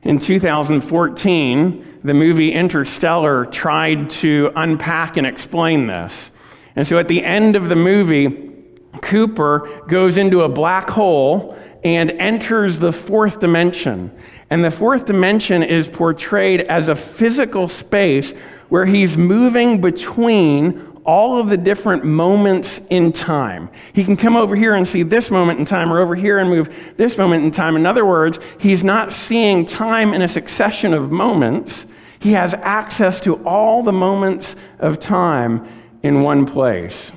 In 0.02 0.18
2014, 0.18 2.00
the 2.02 2.12
movie 2.12 2.52
Interstellar 2.52 3.46
tried 3.46 4.10
to 4.10 4.50
unpack 4.56 5.16
and 5.16 5.26
explain 5.26 5.86
this. 5.86 6.30
And 6.74 6.86
so 6.86 6.98
at 6.98 7.06
the 7.06 7.24
end 7.24 7.54
of 7.54 7.68
the 7.68 7.76
movie, 7.76 8.52
Cooper 9.00 9.84
goes 9.88 10.18
into 10.18 10.42
a 10.42 10.48
black 10.48 10.90
hole 10.90 11.56
and 11.84 12.10
enters 12.10 12.80
the 12.80 12.92
fourth 12.92 13.38
dimension. 13.38 14.10
And 14.50 14.64
the 14.64 14.70
fourth 14.70 15.06
dimension 15.06 15.62
is 15.62 15.86
portrayed 15.86 16.62
as 16.62 16.88
a 16.88 16.96
physical 16.96 17.68
space 17.68 18.32
where 18.70 18.86
he's 18.86 19.16
moving 19.16 19.80
between 19.80 20.85
all 21.06 21.38
of 21.38 21.48
the 21.48 21.56
different 21.56 22.04
moments 22.04 22.80
in 22.90 23.12
time. 23.12 23.70
He 23.92 24.04
can 24.04 24.16
come 24.16 24.36
over 24.36 24.56
here 24.56 24.74
and 24.74 24.86
see 24.86 25.02
this 25.02 25.30
moment 25.30 25.60
in 25.60 25.64
time, 25.64 25.92
or 25.92 26.00
over 26.00 26.14
here 26.14 26.40
and 26.40 26.50
move 26.50 26.74
this 26.96 27.16
moment 27.16 27.44
in 27.44 27.50
time. 27.50 27.76
In 27.76 27.86
other 27.86 28.04
words, 28.04 28.38
he's 28.58 28.82
not 28.82 29.12
seeing 29.12 29.64
time 29.64 30.12
in 30.12 30.22
a 30.22 30.28
succession 30.28 30.92
of 30.92 31.10
moments. 31.12 31.86
He 32.18 32.32
has 32.32 32.54
access 32.54 33.20
to 33.20 33.36
all 33.44 33.82
the 33.82 33.92
moments 33.92 34.56
of 34.80 34.98
time 34.98 35.66
in 36.02 36.22
one 36.22 36.44
place. 36.44 37.12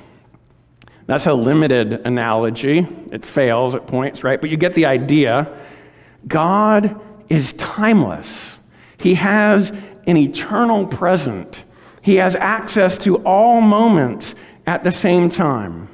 That's 1.07 1.25
a 1.25 1.33
limited 1.33 1.93
analogy. 2.05 2.87
It 3.11 3.25
fails 3.25 3.73
at 3.73 3.87
points, 3.87 4.23
right? 4.23 4.39
But 4.39 4.51
you 4.51 4.57
get 4.57 4.75
the 4.75 4.85
idea. 4.85 5.57
God 6.27 7.01
is 7.29 7.53
timeless. 7.53 8.57
He 8.99 9.15
has 9.15 9.71
an 10.05 10.17
eternal 10.17 10.85
present. 10.85 11.63
He 12.01 12.15
has 12.15 12.35
access 12.35 12.97
to 12.99 13.17
all 13.25 13.61
moments 13.61 14.35
at 14.65 14.83
the 14.83 14.91
same 14.91 15.29
time. 15.29 15.89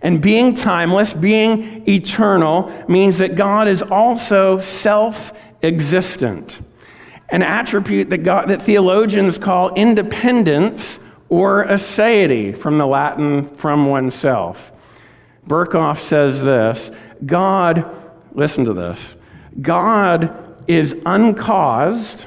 And 0.00 0.20
being 0.20 0.54
timeless, 0.54 1.12
being 1.12 1.88
eternal, 1.88 2.72
means 2.88 3.18
that 3.18 3.34
God 3.34 3.66
is 3.66 3.82
also 3.82 4.60
self 4.60 5.32
existent. 5.62 6.60
An 7.30 7.42
attribute 7.42 8.08
that, 8.10 8.18
God, 8.18 8.48
that 8.48 8.62
theologians 8.62 9.38
call 9.38 9.74
independence 9.74 10.98
or 11.28 11.66
aseity, 11.66 12.56
from 12.56 12.78
the 12.78 12.86
Latin 12.86 13.48
from 13.56 13.86
oneself. 13.86 14.72
Berkhof 15.46 16.00
says 16.00 16.42
this 16.42 16.90
God, 17.26 17.84
listen 18.34 18.64
to 18.64 18.72
this, 18.72 19.14
God 19.60 20.62
is 20.68 20.94
uncaused 21.06 22.26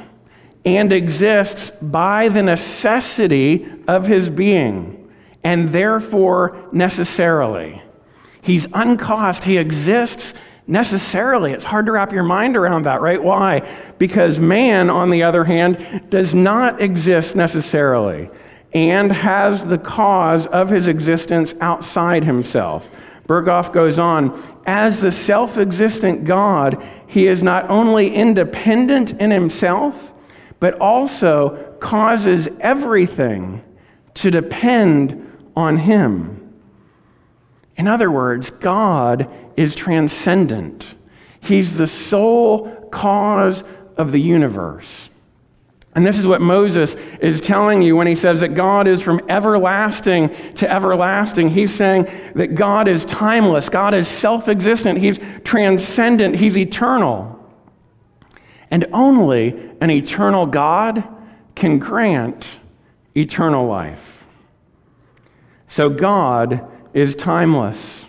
and 0.66 0.92
exists 0.92 1.72
by 1.82 2.30
the 2.30 2.44
necessity 2.44 3.68
of 3.88 4.06
his 4.06 4.30
being, 4.30 5.10
and 5.44 5.70
therefore 5.70 6.70
necessarily. 6.72 7.82
He's 8.42 8.68
uncaused, 8.74 9.44
he 9.44 9.58
exists 9.58 10.34
necessarily. 10.68 11.52
It's 11.52 11.66
hard 11.66 11.86
to 11.88 11.92
wrap 11.92 12.12
your 12.12 12.24
mind 12.24 12.56
around 12.56 12.86
that, 12.86 13.02
right? 13.02 13.22
Why? 13.22 13.68
Because 13.98 14.40
man, 14.40 14.90
on 14.90 15.10
the 15.10 15.24
other 15.24 15.44
hand, 15.44 16.10
does 16.10 16.34
not 16.34 16.82
exist 16.82 17.36
necessarily 17.36 18.30
and 18.74 19.12
has 19.12 19.66
the 19.66 19.78
cause 19.78 20.48
of 20.48 20.70
his 20.70 20.88
existence 20.88 21.54
outside 21.60 22.24
himself. 22.24 22.88
Berkhof 23.28 23.74
goes 23.74 24.00
on, 24.00 24.60
as 24.66 25.02
the 25.02 25.12
self 25.12 25.58
existent 25.58 26.26
God, 26.26 26.86
he 27.08 27.28
is 27.28 27.44
not 27.44 27.70
only 27.70 28.14
independent 28.14 29.12
in 29.20 29.32
himself, 29.32 30.11
but 30.62 30.80
also 30.80 31.76
causes 31.82 32.48
everything 32.62 33.62
to 34.14 34.32
depend 34.32 35.50
on 35.58 35.76
Him. 35.76 36.54
In 37.76 37.88
other 37.88 38.12
words, 38.12 38.52
God 38.52 39.28
is 39.58 39.76
transcendent, 39.76 40.86
He's 41.42 41.76
the 41.76 41.88
sole 41.88 42.88
cause 42.92 43.64
of 43.98 44.12
the 44.12 44.22
universe. 44.22 45.10
And 45.94 46.06
this 46.06 46.18
is 46.18 46.26
what 46.26 46.40
Moses 46.40 46.96
is 47.20 47.42
telling 47.42 47.82
you 47.82 47.98
when 47.98 48.08
he 48.08 48.16
says 48.16 48.40
that 48.40 48.56
God 48.56 48.88
is 48.88 49.02
from 49.02 49.20
everlasting 49.28 50.30
to 50.56 50.72
everlasting. 50.72 51.50
He's 51.50 51.74
saying 51.74 52.08
that 52.36 52.56
God 52.56 52.88
is 52.88 53.04
timeless, 53.06 53.68
God 53.68 53.94
is 53.94 54.08
self 54.08 54.48
existent, 54.48 55.00
He's 55.00 55.20
transcendent, 55.44 56.36
He's 56.36 56.56
eternal. 56.56 57.41
And 58.72 58.86
only 58.94 59.70
an 59.82 59.92
eternal 59.92 60.46
God 60.46 61.04
can 61.56 61.78
grant 61.78 62.48
eternal 63.16 63.68
life. 63.68 64.26
So 65.68 65.90
God 65.90 66.66
is 66.94 67.14
timeless. 67.16 68.06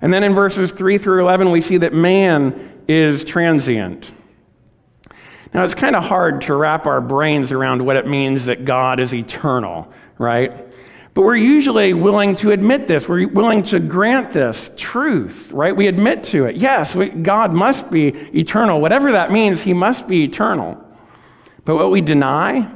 And 0.00 0.14
then 0.14 0.24
in 0.24 0.34
verses 0.34 0.70
3 0.72 0.98
through 0.98 1.20
11, 1.20 1.50
we 1.50 1.60
see 1.60 1.76
that 1.78 1.92
man 1.92 2.82
is 2.88 3.24
transient. 3.24 4.10
Now, 5.52 5.64
it's 5.64 5.74
kind 5.74 5.96
of 5.96 6.04
hard 6.04 6.42
to 6.42 6.54
wrap 6.54 6.86
our 6.86 7.00
brains 7.00 7.50
around 7.50 7.84
what 7.84 7.96
it 7.96 8.06
means 8.06 8.46
that 8.46 8.64
God 8.64 9.00
is 9.00 9.12
eternal, 9.12 9.92
right? 10.16 10.69
But 11.12 11.22
we're 11.22 11.36
usually 11.36 11.92
willing 11.92 12.36
to 12.36 12.52
admit 12.52 12.86
this. 12.86 13.08
We're 13.08 13.28
willing 13.28 13.64
to 13.64 13.80
grant 13.80 14.32
this 14.32 14.70
truth, 14.76 15.50
right? 15.50 15.74
We 15.74 15.88
admit 15.88 16.22
to 16.24 16.44
it. 16.46 16.56
Yes, 16.56 16.94
we, 16.94 17.08
God 17.08 17.52
must 17.52 17.90
be 17.90 18.08
eternal. 18.38 18.80
Whatever 18.80 19.12
that 19.12 19.32
means, 19.32 19.60
he 19.60 19.72
must 19.72 20.06
be 20.06 20.22
eternal. 20.24 20.82
But 21.64 21.76
what 21.76 21.90
we 21.90 22.00
deny 22.00 22.70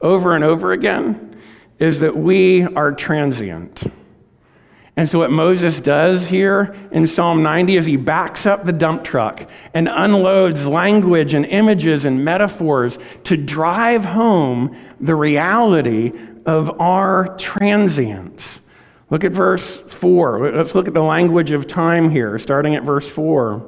over 0.00 0.36
and 0.36 0.44
over 0.44 0.72
again 0.72 1.36
is 1.78 2.00
that 2.00 2.16
we 2.16 2.62
are 2.62 2.92
transient. 2.92 3.82
And 4.94 5.08
so, 5.08 5.18
what 5.18 5.30
Moses 5.30 5.80
does 5.80 6.26
here 6.26 6.76
in 6.92 7.06
Psalm 7.06 7.42
90 7.42 7.78
is 7.78 7.86
he 7.86 7.96
backs 7.96 8.44
up 8.44 8.64
the 8.64 8.72
dump 8.72 9.02
truck 9.02 9.48
and 9.72 9.88
unloads 9.88 10.66
language 10.66 11.32
and 11.32 11.46
images 11.46 12.04
and 12.04 12.22
metaphors 12.22 12.98
to 13.24 13.36
drive 13.36 14.04
home 14.04 14.76
the 15.00 15.14
reality 15.14 16.12
of 16.46 16.80
our 16.80 17.36
transience. 17.36 18.44
Look 19.10 19.24
at 19.24 19.32
verse 19.32 19.82
4. 19.88 20.52
Let's 20.56 20.74
look 20.74 20.88
at 20.88 20.94
the 20.94 21.02
language 21.02 21.50
of 21.50 21.66
time 21.66 22.10
here, 22.10 22.38
starting 22.38 22.74
at 22.74 22.82
verse 22.82 23.06
4. 23.06 23.62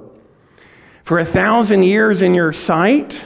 For 1.05 1.19
a 1.19 1.25
thousand 1.25 1.83
years 1.83 2.23
in 2.23 2.33
your 2.33 2.53
sight 2.53 3.25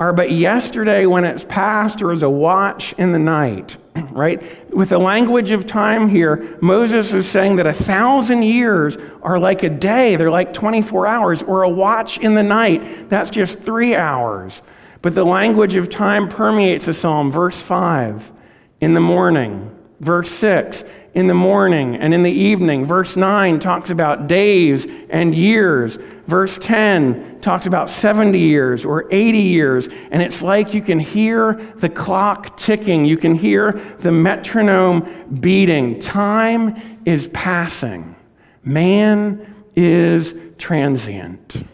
are 0.00 0.12
but 0.12 0.32
yesterday 0.32 1.06
when 1.06 1.24
it's 1.24 1.44
past, 1.48 2.02
or 2.02 2.10
as 2.10 2.24
a 2.24 2.28
watch 2.28 2.92
in 2.98 3.12
the 3.12 3.18
night. 3.20 3.76
right? 4.10 4.74
With 4.74 4.88
the 4.88 4.98
language 4.98 5.52
of 5.52 5.64
time 5.64 6.08
here, 6.08 6.58
Moses 6.60 7.14
is 7.14 7.28
saying 7.28 7.54
that 7.56 7.68
a 7.68 7.72
thousand 7.72 8.42
years 8.42 8.96
are 9.22 9.38
like 9.38 9.62
a 9.62 9.68
day, 9.68 10.16
they're 10.16 10.30
like 10.30 10.52
24 10.52 11.06
hours, 11.06 11.42
or 11.44 11.62
a 11.62 11.68
watch 11.68 12.18
in 12.18 12.34
the 12.34 12.42
night, 12.42 13.08
that's 13.08 13.30
just 13.30 13.60
three 13.60 13.94
hours. 13.94 14.60
But 15.02 15.14
the 15.14 15.24
language 15.24 15.76
of 15.76 15.88
time 15.88 16.28
permeates 16.28 16.86
the 16.86 16.94
psalm. 16.94 17.30
Verse 17.30 17.56
5 17.56 18.32
in 18.82 18.94
the 18.94 19.00
morning. 19.00 19.70
Verse 20.00 20.28
6, 20.32 20.82
in 21.14 21.28
the 21.28 21.34
morning 21.34 21.94
and 21.94 22.12
in 22.12 22.24
the 22.24 22.30
evening. 22.30 22.84
Verse 22.84 23.16
9 23.16 23.60
talks 23.60 23.90
about 23.90 24.26
days 24.26 24.86
and 25.08 25.32
years. 25.32 25.96
Verse 26.26 26.58
10 26.58 27.40
talks 27.40 27.66
about 27.66 27.88
70 27.88 28.36
years 28.36 28.84
or 28.84 29.06
80 29.12 29.38
years. 29.38 29.88
And 30.10 30.20
it's 30.20 30.42
like 30.42 30.74
you 30.74 30.82
can 30.82 30.98
hear 30.98 31.54
the 31.76 31.88
clock 31.88 32.56
ticking, 32.56 33.04
you 33.04 33.16
can 33.16 33.36
hear 33.36 33.72
the 34.00 34.10
metronome 34.10 35.38
beating. 35.40 36.00
Time 36.00 36.98
is 37.04 37.28
passing, 37.28 38.16
man 38.64 39.64
is 39.76 40.34
transient. 40.58 41.64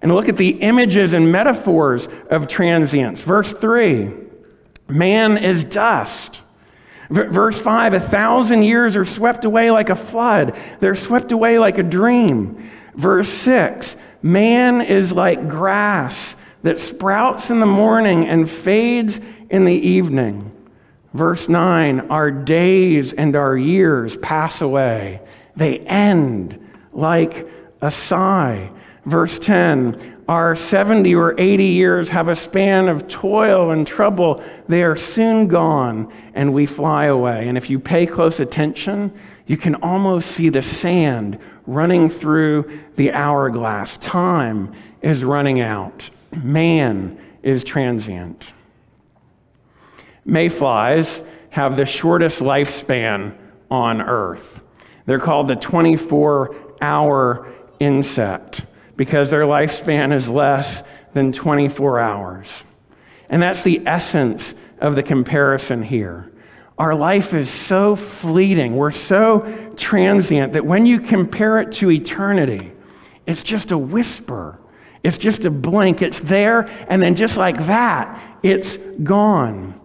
And 0.00 0.14
look 0.14 0.28
at 0.28 0.36
the 0.36 0.50
images 0.50 1.12
and 1.12 1.32
metaphors 1.32 2.06
of 2.30 2.46
transience. 2.46 3.20
Verse 3.20 3.52
3 3.54 4.23
man 4.88 5.38
is 5.38 5.64
dust. 5.64 6.42
Verse 7.10 7.58
5 7.58 7.94
A 7.94 8.00
thousand 8.00 8.62
years 8.62 8.96
are 8.96 9.04
swept 9.04 9.44
away 9.44 9.70
like 9.70 9.90
a 9.90 9.96
flood, 9.96 10.56
they're 10.80 10.96
swept 10.96 11.32
away 11.32 11.58
like 11.58 11.78
a 11.78 11.82
dream. 11.82 12.70
Verse 12.94 13.28
6 13.28 13.96
Man 14.22 14.80
is 14.80 15.12
like 15.12 15.48
grass 15.48 16.36
that 16.62 16.80
sprouts 16.80 17.50
in 17.50 17.60
the 17.60 17.66
morning 17.66 18.26
and 18.26 18.48
fades 18.48 19.20
in 19.50 19.64
the 19.64 19.72
evening. 19.72 20.50
Verse 21.12 21.48
9 21.48 22.10
Our 22.10 22.30
days 22.30 23.12
and 23.12 23.36
our 23.36 23.56
years 23.56 24.16
pass 24.16 24.60
away, 24.60 25.20
they 25.56 25.78
end 25.80 26.58
like 26.92 27.46
a 27.80 27.90
sigh. 27.90 28.70
Verse 29.06 29.38
10 29.38 30.14
our 30.26 30.56
70 30.56 31.14
or 31.14 31.38
80 31.38 31.64
years 31.64 32.08
have 32.08 32.28
a 32.28 32.34
span 32.34 32.88
of 32.88 33.06
toil 33.08 33.72
and 33.72 33.86
trouble. 33.86 34.42
They 34.68 34.82
are 34.82 34.96
soon 34.96 35.48
gone 35.48 36.10
and 36.32 36.54
we 36.54 36.64
fly 36.64 37.06
away. 37.06 37.46
And 37.46 37.58
if 37.58 37.68
you 37.68 37.78
pay 37.78 38.06
close 38.06 38.40
attention, 38.40 39.12
you 39.46 39.58
can 39.58 39.74
almost 39.76 40.30
see 40.30 40.48
the 40.48 40.62
sand 40.62 41.38
running 41.66 42.08
through 42.08 42.80
the 42.96 43.12
hourglass. 43.12 43.98
Time 43.98 44.72
is 45.02 45.22
running 45.22 45.60
out, 45.60 46.08
man 46.42 47.18
is 47.42 47.62
transient. 47.62 48.52
Mayflies 50.24 51.22
have 51.50 51.76
the 51.76 51.84
shortest 51.84 52.40
lifespan 52.40 53.36
on 53.70 54.00
Earth. 54.00 54.60
They're 55.04 55.18
called 55.18 55.48
the 55.48 55.56
24 55.56 56.56
hour 56.80 57.52
insect 57.78 58.62
because 58.96 59.30
their 59.30 59.42
lifespan 59.42 60.14
is 60.14 60.28
less 60.28 60.82
than 61.12 61.32
24 61.32 62.00
hours. 62.00 62.48
And 63.28 63.42
that's 63.42 63.62
the 63.62 63.82
essence 63.86 64.54
of 64.78 64.94
the 64.94 65.02
comparison 65.02 65.82
here. 65.82 66.30
Our 66.76 66.94
life 66.94 67.34
is 67.34 67.48
so 67.48 67.94
fleeting, 67.94 68.76
we're 68.76 68.90
so 68.90 69.72
transient 69.76 70.54
that 70.54 70.66
when 70.66 70.86
you 70.86 71.00
compare 71.00 71.60
it 71.60 71.72
to 71.74 71.90
eternity, 71.90 72.72
it's 73.26 73.42
just 73.42 73.70
a 73.70 73.78
whisper. 73.78 74.58
It's 75.04 75.18
just 75.18 75.44
a 75.44 75.50
blink. 75.50 76.02
It's 76.02 76.18
there, 76.20 76.68
and 76.88 77.02
then 77.02 77.14
just 77.14 77.36
like 77.36 77.56
that, 77.66 78.38
it's 78.42 78.78
gone. 79.02 79.78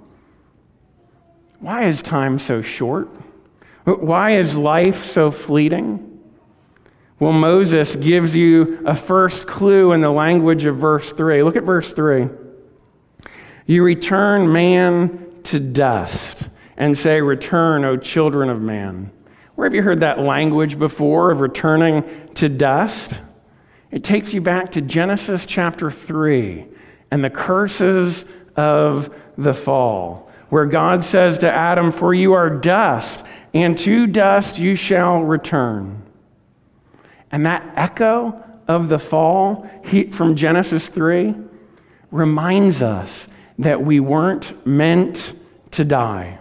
Why 1.59 1.83
is 1.83 2.01
time 2.01 2.39
so 2.39 2.61
short? 2.61 3.09
Why 3.83 4.37
is 4.37 4.55
life 4.55 5.05
so 5.05 5.29
fleeting? 5.29 6.08
Well, 7.19 7.34
Moses 7.34 7.97
gives 7.97 8.34
you 8.34 8.79
a 8.86 8.95
first 8.95 9.45
clue 9.45 9.91
in 9.91 9.99
the 9.99 10.10
language 10.10 10.63
of 10.63 10.77
verse 10.77 11.12
3. 11.12 11.43
Look 11.43 11.58
at 11.58 11.63
verse 11.63 11.91
3. 11.91 12.29
You 13.65 13.84
return 13.84 14.51
man 14.51 15.41
to 15.43 15.60
dust 15.60 16.47
and 16.77 16.97
say, 16.97 17.19
Return, 17.19 17.84
O 17.84 17.97
children 17.97 18.49
of 18.49 18.62
man. 18.62 19.12
Where 19.55 19.67
have 19.67 19.75
you 19.75 19.84
heard 19.84 19.99
that 19.99 20.19
language 20.19 20.79
before 20.79 21.29
of 21.32 21.41
returning 21.41 22.03
to 22.36 22.47
dust? 22.47 23.19
It 23.91 24.05
takes 24.05 24.32
you 24.32 24.39
back 24.39 24.71
to 24.71 24.82
Genesis 24.82 25.45
chapter 25.45 25.91
3 25.91 26.65
and 27.12 27.21
the 27.21 27.29
curses 27.29 28.23
of 28.55 29.13
the 29.38 29.53
fall, 29.53 30.32
where 30.49 30.65
God 30.65 31.03
says 31.03 31.38
to 31.39 31.51
Adam, 31.51 31.91
For 31.91 32.13
you 32.13 32.32
are 32.34 32.49
dust, 32.49 33.25
and 33.53 33.77
to 33.79 34.08
dust 34.08 34.58
you 34.58 34.77
shall 34.77 35.21
return. 35.21 36.01
And 37.31 37.45
that 37.45 37.73
echo 37.75 38.43
of 38.67 38.89
the 38.89 38.99
fall 38.99 39.69
from 40.11 40.35
Genesis 40.35 40.87
3 40.87 41.35
reminds 42.11 42.81
us 42.81 43.27
that 43.59 43.83
we 43.83 43.99
weren't 43.99 44.65
meant 44.65 45.33
to 45.71 45.83
die. 45.83 46.39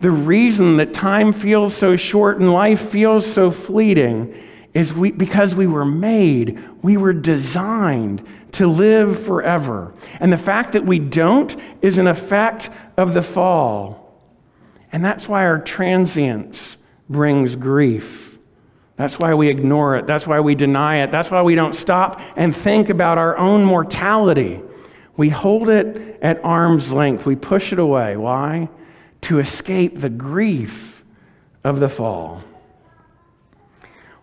The 0.00 0.10
reason 0.10 0.76
that 0.78 0.92
time 0.92 1.32
feels 1.32 1.74
so 1.74 1.96
short 1.96 2.38
and 2.38 2.52
life 2.52 2.90
feels 2.90 3.24
so 3.24 3.50
fleeting 3.50 4.34
is 4.74 4.92
we, 4.92 5.12
because 5.12 5.54
we 5.54 5.66
were 5.66 5.84
made, 5.84 6.62
we 6.82 6.96
were 6.96 7.12
designed 7.12 8.26
to 8.52 8.66
live 8.66 9.24
forever. 9.24 9.94
And 10.20 10.32
the 10.32 10.36
fact 10.36 10.72
that 10.72 10.84
we 10.84 10.98
don't 10.98 11.56
is 11.80 11.96
an 11.98 12.06
effect 12.06 12.70
of 12.96 13.14
the 13.14 13.22
fall. 13.22 14.20
And 14.92 15.04
that's 15.04 15.28
why 15.28 15.44
our 15.44 15.60
transience 15.60 16.76
brings 17.08 17.56
grief. 17.56 18.23
That's 18.96 19.14
why 19.14 19.34
we 19.34 19.48
ignore 19.48 19.96
it. 19.96 20.06
That's 20.06 20.26
why 20.26 20.40
we 20.40 20.54
deny 20.54 21.02
it. 21.02 21.10
That's 21.10 21.30
why 21.30 21.42
we 21.42 21.54
don't 21.54 21.74
stop 21.74 22.20
and 22.36 22.54
think 22.54 22.90
about 22.90 23.18
our 23.18 23.36
own 23.36 23.64
mortality. 23.64 24.60
We 25.16 25.28
hold 25.28 25.68
it 25.68 26.18
at 26.22 26.44
arm's 26.44 26.92
length. 26.92 27.26
We 27.26 27.36
push 27.36 27.72
it 27.72 27.78
away. 27.78 28.16
Why? 28.16 28.68
To 29.22 29.40
escape 29.40 30.00
the 30.00 30.10
grief 30.10 31.04
of 31.64 31.80
the 31.80 31.88
fall. 31.88 32.42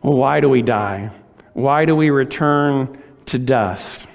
Well, 0.02 0.14
why 0.14 0.40
do 0.40 0.48
we 0.48 0.62
die? 0.62 1.12
Why 1.54 1.86
do 1.86 1.96
we 1.96 2.10
return 2.10 3.02
to 3.28 3.38
dust? 3.38 4.08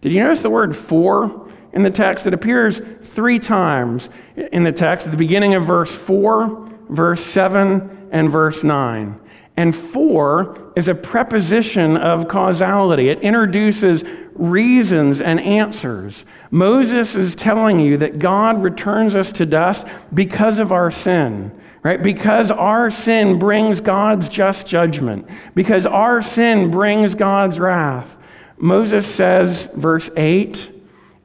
Did 0.00 0.12
you 0.12 0.20
notice 0.20 0.42
the 0.42 0.50
word 0.50 0.74
for 0.76 1.50
in 1.72 1.82
the 1.82 1.90
text? 1.90 2.26
It 2.26 2.34
appears 2.34 2.80
three 3.02 3.38
times 3.38 4.08
in 4.36 4.64
the 4.64 4.72
text 4.72 5.06
at 5.06 5.12
the 5.12 5.18
beginning 5.18 5.54
of 5.54 5.66
verse 5.66 5.90
4, 5.90 6.70
verse 6.88 7.24
7, 7.24 8.08
and 8.12 8.30
verse 8.30 8.64
9. 8.64 9.20
And 9.56 9.74
for 9.74 10.72
is 10.74 10.88
a 10.88 10.94
preposition 10.94 11.96
of 11.96 12.26
causality. 12.26 13.08
It 13.08 13.20
introduces 13.20 14.02
reasons 14.34 15.20
and 15.20 15.38
answers. 15.40 16.24
Moses 16.50 17.14
is 17.14 17.36
telling 17.36 17.78
you 17.78 17.98
that 17.98 18.18
God 18.18 18.62
returns 18.62 19.14
us 19.14 19.30
to 19.32 19.46
dust 19.46 19.86
because 20.12 20.58
of 20.58 20.72
our 20.72 20.90
sin, 20.90 21.52
right? 21.84 22.02
Because 22.02 22.50
our 22.50 22.90
sin 22.90 23.38
brings 23.38 23.80
God's 23.80 24.28
just 24.28 24.66
judgment, 24.66 25.28
because 25.54 25.86
our 25.86 26.20
sin 26.20 26.72
brings 26.72 27.14
God's 27.14 27.60
wrath. 27.60 28.16
Moses 28.56 29.06
says, 29.06 29.68
verse 29.74 30.10
8, 30.16 30.70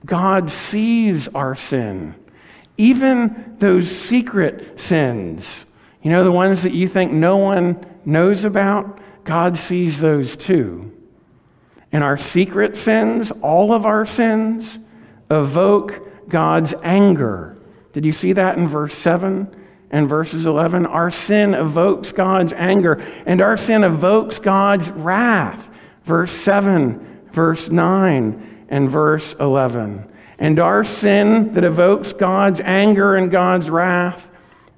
God 0.06 0.52
sees 0.52 1.28
our 1.30 1.56
sin, 1.56 2.14
even 2.78 3.56
those 3.58 3.90
secret 3.90 4.80
sins. 4.80 5.66
You 6.04 6.12
know, 6.12 6.24
the 6.24 6.32
ones 6.32 6.64
that 6.64 6.74
you 6.74 6.88
think 6.88 7.12
no 7.12 7.38
one 7.38 7.86
knows 8.10 8.46
about, 8.46 9.00
God 9.24 9.58
sees 9.58 10.00
those 10.00 10.36
too. 10.36 10.92
And 11.92 12.04
our 12.04 12.18
secret 12.18 12.76
sins, 12.76 13.32
all 13.42 13.74
of 13.74 13.86
our 13.86 14.06
sins, 14.06 14.80
evoke 15.32 16.30
God's 16.30 16.74
anger. 16.84 17.58
Did 17.94 18.06
you 18.06 18.12
see 18.12 18.34
that 18.34 18.58
in 18.58 18.68
verse 18.68 18.96
7 18.96 19.56
and 19.92 20.10
verses 20.10 20.46
11? 20.46 20.86
Our 20.86 21.10
sin 21.10 21.54
evokes 21.54 22.12
God's 22.12 22.54
anger, 22.54 22.94
and 23.26 23.42
our 23.42 23.58
sin 23.58 23.84
evokes 23.84 24.40
God's 24.40 24.90
wrath. 24.92 25.70
Verse 26.04 26.32
7, 26.32 27.28
verse 27.32 27.70
9, 27.70 28.66
and 28.70 28.90
verse 28.90 29.36
11. 29.40 30.06
And 30.38 30.60
our 30.60 30.84
sin 30.84 31.54
that 31.54 31.64
evokes 31.64 32.14
God's 32.14 32.62
anger 32.62 33.16
and 33.16 33.30
God's 33.30 33.70
wrath 33.70 34.28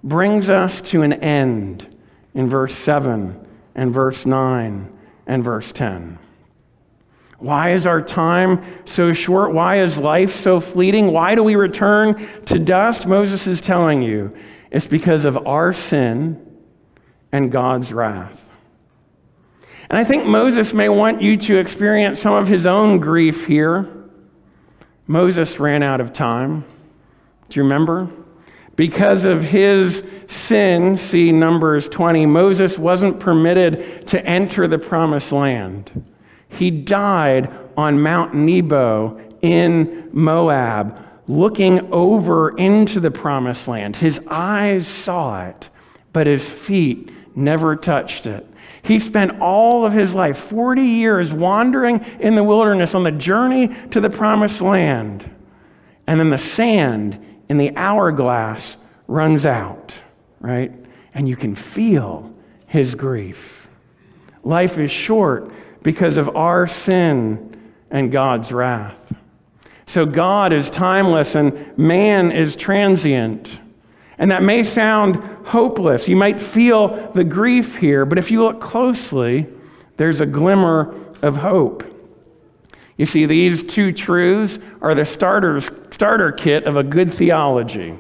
brings 0.04 0.50
us 0.50 0.82
to 0.82 1.04
an 1.04 1.14
end 1.14 1.92
in 2.34 2.50
verse 2.50 2.74
7 2.76 3.48
and 3.76 3.94
verse 3.94 4.26
9 4.26 4.98
and 5.28 5.44
verse 5.44 5.72
10. 5.72 6.18
Why 7.40 7.72
is 7.72 7.88
our 7.88 8.02
time 8.02 8.64
so 8.86 9.14
short? 9.14 9.52
Why 9.54 9.82
is 9.82 9.98
life 9.98 10.36
so 10.36 10.60
fleeting? 10.60 11.12
Why 11.12 11.34
do 11.34 11.44
we 11.44 11.56
return 11.56 12.28
to 12.46 12.60
dust? 12.60 13.08
Moses 13.08 13.48
is 13.48 13.60
telling 13.60 14.04
you 14.04 14.36
it's 14.70 14.86
because 14.86 15.26
of 15.26 15.48
our 15.48 15.74
sin 15.74 16.40
and 17.32 17.52
God's 17.52 17.92
wrath. 17.92 18.40
And 19.90 19.98
I 19.98 20.04
think 20.04 20.26
Moses 20.26 20.72
may 20.72 20.88
want 20.88 21.22
you 21.22 21.36
to 21.36 21.58
experience 21.58 22.22
some 22.22 22.34
of 22.34 22.48
his 22.48 22.66
own 22.66 23.00
grief 23.00 23.46
here. 23.46 23.90
Moses 25.08 25.60
ran 25.60 25.84
out 25.84 26.00
of 26.00 26.14
time. 26.14 26.64
Do 27.50 27.60
you 27.60 27.64
remember? 27.64 28.10
Because 28.76 29.26
of 29.26 29.44
his 29.44 30.04
sin, 30.28 30.96
see 30.98 31.32
Numbers 31.32 31.88
20, 31.90 32.26
Moses 32.26 32.78
wasn't 32.78 33.20
permitted 33.20 34.08
to 34.08 34.26
enter 34.26 34.68
the 34.68 34.80
promised 34.80 35.32
land. 35.32 36.06
He 36.50 36.72
died 36.72 37.52
on 37.78 38.02
Mount 38.02 38.34
Nebo 38.34 39.20
in 39.42 40.10
Moab, 40.12 41.00
looking 41.28 41.92
over 41.94 42.58
into 42.58 43.00
the 43.00 43.12
promised 43.12 43.68
land. 43.68 43.96
His 43.96 44.20
eyes 44.28 44.88
saw 44.88 45.46
it, 45.46 45.70
but 46.14 46.28
his 46.28 46.44
feet 46.44 47.12
never 47.36 47.76
touched 47.76 48.26
it. 48.26 48.48
He 48.84 49.00
spent 49.00 49.40
all 49.40 49.86
of 49.86 49.94
his 49.94 50.14
life, 50.14 50.38
40 50.38 50.82
years, 50.82 51.34
wandering 51.34 52.04
in 52.20 52.36
the 52.36 52.44
wilderness 52.44 52.96
on 52.96 53.04
the 53.04 53.12
journey 53.12 53.70
to 53.92 54.02
the 54.02 54.10
promised 54.10 54.62
land. 54.62 55.30
And 56.08 56.20
then 56.20 56.30
the 56.30 56.38
sand 56.38 57.24
and 57.52 57.60
the 57.60 57.76
hourglass 57.76 58.78
runs 59.08 59.46
out, 59.46 59.94
right? 60.40 60.72
And 61.14 61.28
you 61.28 61.36
can 61.36 61.54
feel 61.54 62.32
his 62.66 62.96
grief. 62.96 63.68
Life 64.46 64.78
is 64.78 64.90
short 64.90 65.52
because 65.84 66.16
of 66.16 66.34
our 66.38 66.66
sin 66.66 67.74
and 67.90 68.10
God's 68.10 68.54
wrath. 68.54 68.96
So 69.86 70.06
God 70.06 70.54
is 70.54 70.70
timeless 70.70 71.36
and 71.36 71.78
man 71.78 72.32
is 72.32 72.56
transient. 72.56 73.60
And 74.18 74.32
that 74.32 74.44
may 74.44 74.64
sound 74.64 75.18
hopeless. 75.46 76.08
You 76.08 76.16
might 76.16 76.40
feel 76.40 77.12
the 77.12 77.26
grief 77.26 77.76
here, 77.76 78.06
but 78.06 78.18
if 78.18 78.32
you 78.32 78.44
look 78.44 78.62
closely, 78.62 79.46
there's 79.98 80.22
a 80.22 80.26
glimmer 80.26 80.96
of 81.22 81.36
hope. 81.36 81.84
You 83.02 83.08
see, 83.08 83.26
these 83.26 83.64
two 83.64 83.92
truths 83.92 84.60
are 84.80 84.94
the 84.94 85.06
starters, 85.06 85.72
starter 85.90 86.32
kit 86.32 86.66
of 86.66 86.78
a 86.78 86.84
good 86.84 87.12
theology. 87.12 87.98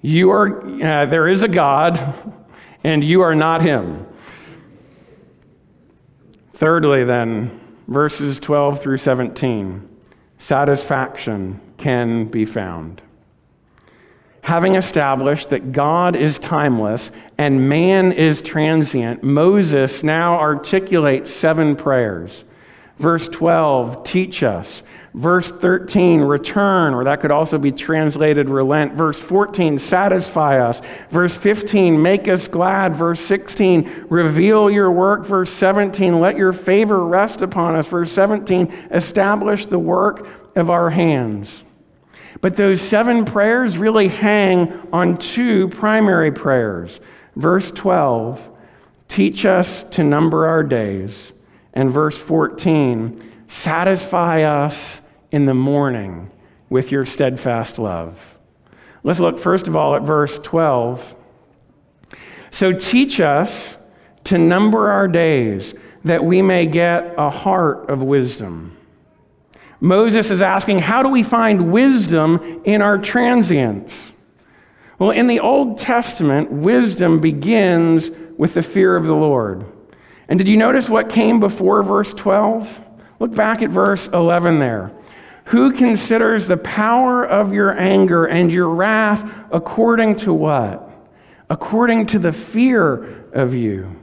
You 0.00 0.30
are, 0.30 0.64
uh, 0.82 1.04
there 1.04 1.28
is 1.28 1.42
a 1.42 1.48
God, 1.48 2.14
and 2.82 3.04
you 3.04 3.20
are 3.20 3.34
not 3.34 3.60
him. 3.60 4.06
Thirdly, 6.54 7.04
then, 7.04 7.60
verses 7.88 8.40
12 8.40 8.80
through 8.80 8.96
17 8.96 9.86
satisfaction 10.38 11.60
can 11.76 12.24
be 12.24 12.46
found. 12.46 13.02
Having 14.40 14.76
established 14.76 15.50
that 15.50 15.72
God 15.72 16.16
is 16.16 16.38
timeless 16.38 17.10
and 17.36 17.68
man 17.68 18.12
is 18.12 18.40
transient, 18.40 19.22
Moses 19.22 20.02
now 20.02 20.38
articulates 20.38 21.30
seven 21.30 21.76
prayers. 21.76 22.44
Verse 22.98 23.28
12, 23.28 24.04
teach 24.04 24.42
us. 24.42 24.82
Verse 25.12 25.50
13, 25.50 26.20
return, 26.20 26.94
or 26.94 27.04
that 27.04 27.20
could 27.20 27.30
also 27.30 27.56
be 27.58 27.72
translated 27.72 28.48
relent. 28.48 28.94
Verse 28.94 29.18
14, 29.18 29.78
satisfy 29.78 30.60
us. 30.60 30.80
Verse 31.10 31.34
15, 31.34 32.00
make 32.00 32.28
us 32.28 32.48
glad. 32.48 32.96
Verse 32.96 33.20
16, 33.20 34.06
reveal 34.08 34.70
your 34.70 34.90
work. 34.90 35.24
Verse 35.24 35.50
17, 35.50 36.20
let 36.20 36.36
your 36.36 36.52
favor 36.52 37.04
rest 37.04 37.42
upon 37.42 37.76
us. 37.76 37.86
Verse 37.86 38.12
17, 38.12 38.88
establish 38.90 39.66
the 39.66 39.78
work 39.78 40.26
of 40.54 40.70
our 40.70 40.90
hands. 40.90 41.64
But 42.40 42.56
those 42.56 42.80
seven 42.80 43.24
prayers 43.24 43.78
really 43.78 44.08
hang 44.08 44.88
on 44.92 45.16
two 45.16 45.68
primary 45.68 46.32
prayers. 46.32 47.00
Verse 47.34 47.70
12, 47.72 48.46
teach 49.08 49.44
us 49.44 49.84
to 49.92 50.04
number 50.04 50.46
our 50.46 50.62
days. 50.62 51.32
And 51.76 51.92
verse 51.92 52.16
14, 52.16 53.44
satisfy 53.48 54.42
us 54.42 55.02
in 55.30 55.44
the 55.44 55.54
morning 55.54 56.30
with 56.70 56.90
your 56.90 57.04
steadfast 57.04 57.78
love. 57.78 58.18
Let's 59.04 59.20
look 59.20 59.38
first 59.38 59.68
of 59.68 59.76
all 59.76 59.94
at 59.94 60.02
verse 60.02 60.38
12. 60.42 61.14
So 62.50 62.72
teach 62.72 63.20
us 63.20 63.76
to 64.24 64.38
number 64.38 64.90
our 64.90 65.06
days 65.06 65.74
that 66.04 66.24
we 66.24 66.40
may 66.40 66.64
get 66.64 67.14
a 67.18 67.28
heart 67.28 67.90
of 67.90 68.02
wisdom. 68.02 68.74
Moses 69.78 70.30
is 70.30 70.40
asking, 70.40 70.78
How 70.78 71.02
do 71.02 71.10
we 71.10 71.22
find 71.22 71.70
wisdom 71.70 72.62
in 72.64 72.80
our 72.80 72.96
transience? 72.96 73.92
Well, 74.98 75.10
in 75.10 75.26
the 75.26 75.40
Old 75.40 75.76
Testament, 75.76 76.50
wisdom 76.50 77.20
begins 77.20 78.10
with 78.38 78.54
the 78.54 78.62
fear 78.62 78.96
of 78.96 79.04
the 79.04 79.14
Lord. 79.14 79.66
And 80.28 80.38
did 80.38 80.48
you 80.48 80.56
notice 80.56 80.88
what 80.88 81.08
came 81.08 81.40
before 81.40 81.82
verse 81.82 82.12
12? 82.14 82.80
Look 83.20 83.34
back 83.34 83.62
at 83.62 83.70
verse 83.70 84.08
11 84.08 84.58
there. 84.58 84.92
Who 85.46 85.72
considers 85.72 86.48
the 86.48 86.56
power 86.56 87.24
of 87.24 87.52
your 87.52 87.78
anger 87.78 88.26
and 88.26 88.50
your 88.50 88.68
wrath 88.68 89.30
according 89.52 90.16
to 90.16 90.32
what? 90.32 90.90
According 91.48 92.06
to 92.06 92.18
the 92.18 92.32
fear 92.32 93.24
of 93.32 93.54
you. 93.54 93.94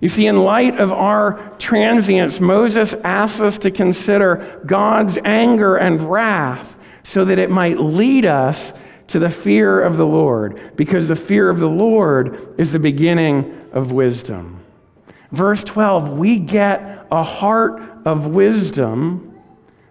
You 0.00 0.08
see, 0.08 0.26
in 0.26 0.36
light 0.36 0.80
of 0.80 0.92
our 0.92 1.54
transience, 1.58 2.40
Moses 2.40 2.94
asks 3.04 3.40
us 3.40 3.58
to 3.58 3.70
consider 3.70 4.62
God's 4.64 5.18
anger 5.24 5.76
and 5.76 6.00
wrath 6.00 6.76
so 7.02 7.26
that 7.26 7.38
it 7.38 7.50
might 7.50 7.78
lead 7.78 8.24
us 8.24 8.72
to 9.08 9.18
the 9.18 9.28
fear 9.28 9.80
of 9.80 9.96
the 9.96 10.06
Lord, 10.06 10.76
because 10.76 11.08
the 11.08 11.16
fear 11.16 11.50
of 11.50 11.58
the 11.58 11.68
Lord 11.68 12.54
is 12.58 12.72
the 12.72 12.78
beginning 12.78 13.68
of 13.72 13.90
wisdom. 13.90 14.59
Verse 15.32 15.64
12, 15.64 16.10
we 16.10 16.38
get 16.38 17.06
a 17.10 17.22
heart 17.22 17.82
of 18.04 18.26
wisdom 18.26 19.40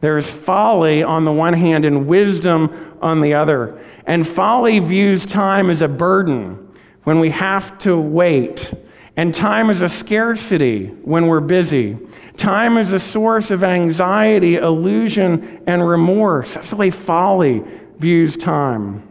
There's 0.00 0.28
folly 0.28 1.02
on 1.02 1.24
the 1.24 1.32
one 1.32 1.54
hand 1.54 1.84
and 1.84 2.06
wisdom 2.06 2.96
on 3.00 3.20
the 3.20 3.34
other. 3.34 3.80
And 4.06 4.28
folly 4.28 4.78
views 4.78 5.26
time 5.26 5.70
as 5.70 5.82
a 5.82 5.88
burden 5.88 6.72
when 7.04 7.20
we 7.20 7.30
have 7.30 7.78
to 7.80 7.96
wait 7.96 8.72
and 9.16 9.34
time 9.34 9.70
is 9.70 9.82
a 9.82 9.88
scarcity 9.88 10.86
when 11.02 11.28
we're 11.28 11.40
busy. 11.40 11.96
Time 12.36 12.76
is 12.76 12.92
a 12.92 12.98
source 12.98 13.50
of 13.52 13.62
anxiety, 13.62 14.56
illusion, 14.56 15.62
and 15.66 15.86
remorse. 15.86 16.54
That's 16.54 16.70
the 16.70 16.76
way 16.76 16.90
folly 16.90 17.62
views 17.98 18.36
time. 18.36 19.06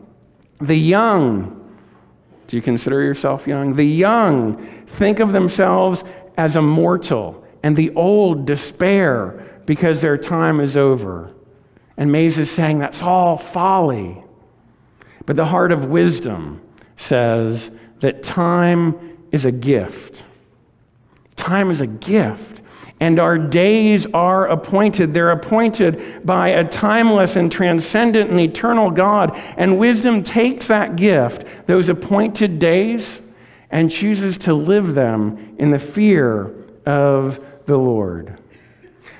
The 0.59 0.75
young, 0.75 1.77
do 2.47 2.57
you 2.57 2.61
consider 2.61 3.01
yourself 3.01 3.47
young? 3.47 3.75
The 3.75 3.85
young 3.85 4.83
think 4.87 5.19
of 5.19 5.31
themselves 5.31 6.03
as 6.37 6.57
immortal, 6.57 7.45
and 7.63 7.75
the 7.75 7.91
old 7.95 8.45
despair 8.45 9.61
because 9.65 10.01
their 10.01 10.17
time 10.17 10.59
is 10.59 10.75
over. 10.75 11.31
And 11.95 12.11
Mays 12.11 12.37
is 12.37 12.51
saying 12.51 12.79
that's 12.79 13.01
all 13.01 13.37
folly. 13.37 14.21
But 15.25 15.37
the 15.37 15.45
heart 15.45 15.71
of 15.71 15.85
wisdom 15.85 16.61
says 16.97 17.71
that 18.01 18.23
time 18.23 19.12
is 19.33 19.43
a 19.43 19.51
gift. 19.51 20.23
Time 21.35 21.69
is 21.69 21.81
a 21.81 21.87
gift. 21.87 22.61
And 23.01 23.19
our 23.19 23.37
days 23.37 24.05
are 24.13 24.47
appointed. 24.47 25.13
They're 25.13 25.31
appointed 25.31 26.25
by 26.25 26.49
a 26.49 26.63
timeless 26.63 27.35
and 27.35 27.51
transcendent 27.51 28.29
and 28.29 28.39
eternal 28.39 28.91
God. 28.91 29.35
And 29.57 29.77
wisdom 29.77 30.23
takes 30.23 30.67
that 30.67 30.95
gift, 30.95 31.45
those 31.67 31.89
appointed 31.89 32.59
days, 32.59 33.19
and 33.71 33.91
chooses 33.91 34.37
to 34.37 34.53
live 34.53 34.93
them 34.95 35.55
in 35.59 35.71
the 35.71 35.79
fear 35.79 36.53
of 36.85 37.43
the 37.65 37.75
Lord. 37.75 38.39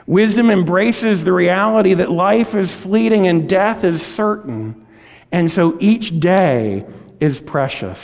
Wisdom 0.05 0.49
embraces 0.49 1.23
the 1.23 1.33
reality 1.33 1.93
that 1.95 2.11
life 2.11 2.55
is 2.55 2.71
fleeting 2.71 3.27
and 3.27 3.49
death 3.49 3.83
is 3.83 4.01
certain. 4.01 4.85
And 5.31 5.51
so 5.51 5.77
each 5.79 6.19
day 6.19 6.85
is 7.19 7.39
precious. 7.39 7.99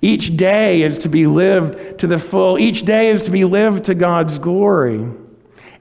Each 0.00 0.36
day 0.36 0.82
is 0.82 0.98
to 1.00 1.08
be 1.08 1.26
lived 1.26 1.98
to 2.00 2.06
the 2.06 2.18
full. 2.18 2.58
Each 2.58 2.84
day 2.84 3.10
is 3.10 3.22
to 3.22 3.30
be 3.30 3.44
lived 3.44 3.84
to 3.84 3.94
God's 3.94 4.38
glory. 4.38 5.04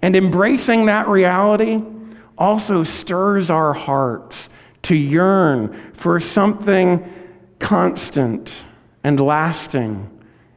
And 0.02 0.16
embracing 0.16 0.88
that 0.88 1.08
reality 1.08 1.82
also 2.38 2.84
stirs 2.84 3.50
our 3.50 3.74
hearts 3.74 4.50
to 4.84 4.96
yearn 4.96 5.92
for 5.94 6.20
something 6.20 7.14
constant 7.60 8.52
and 9.04 9.20
lasting 9.20 10.10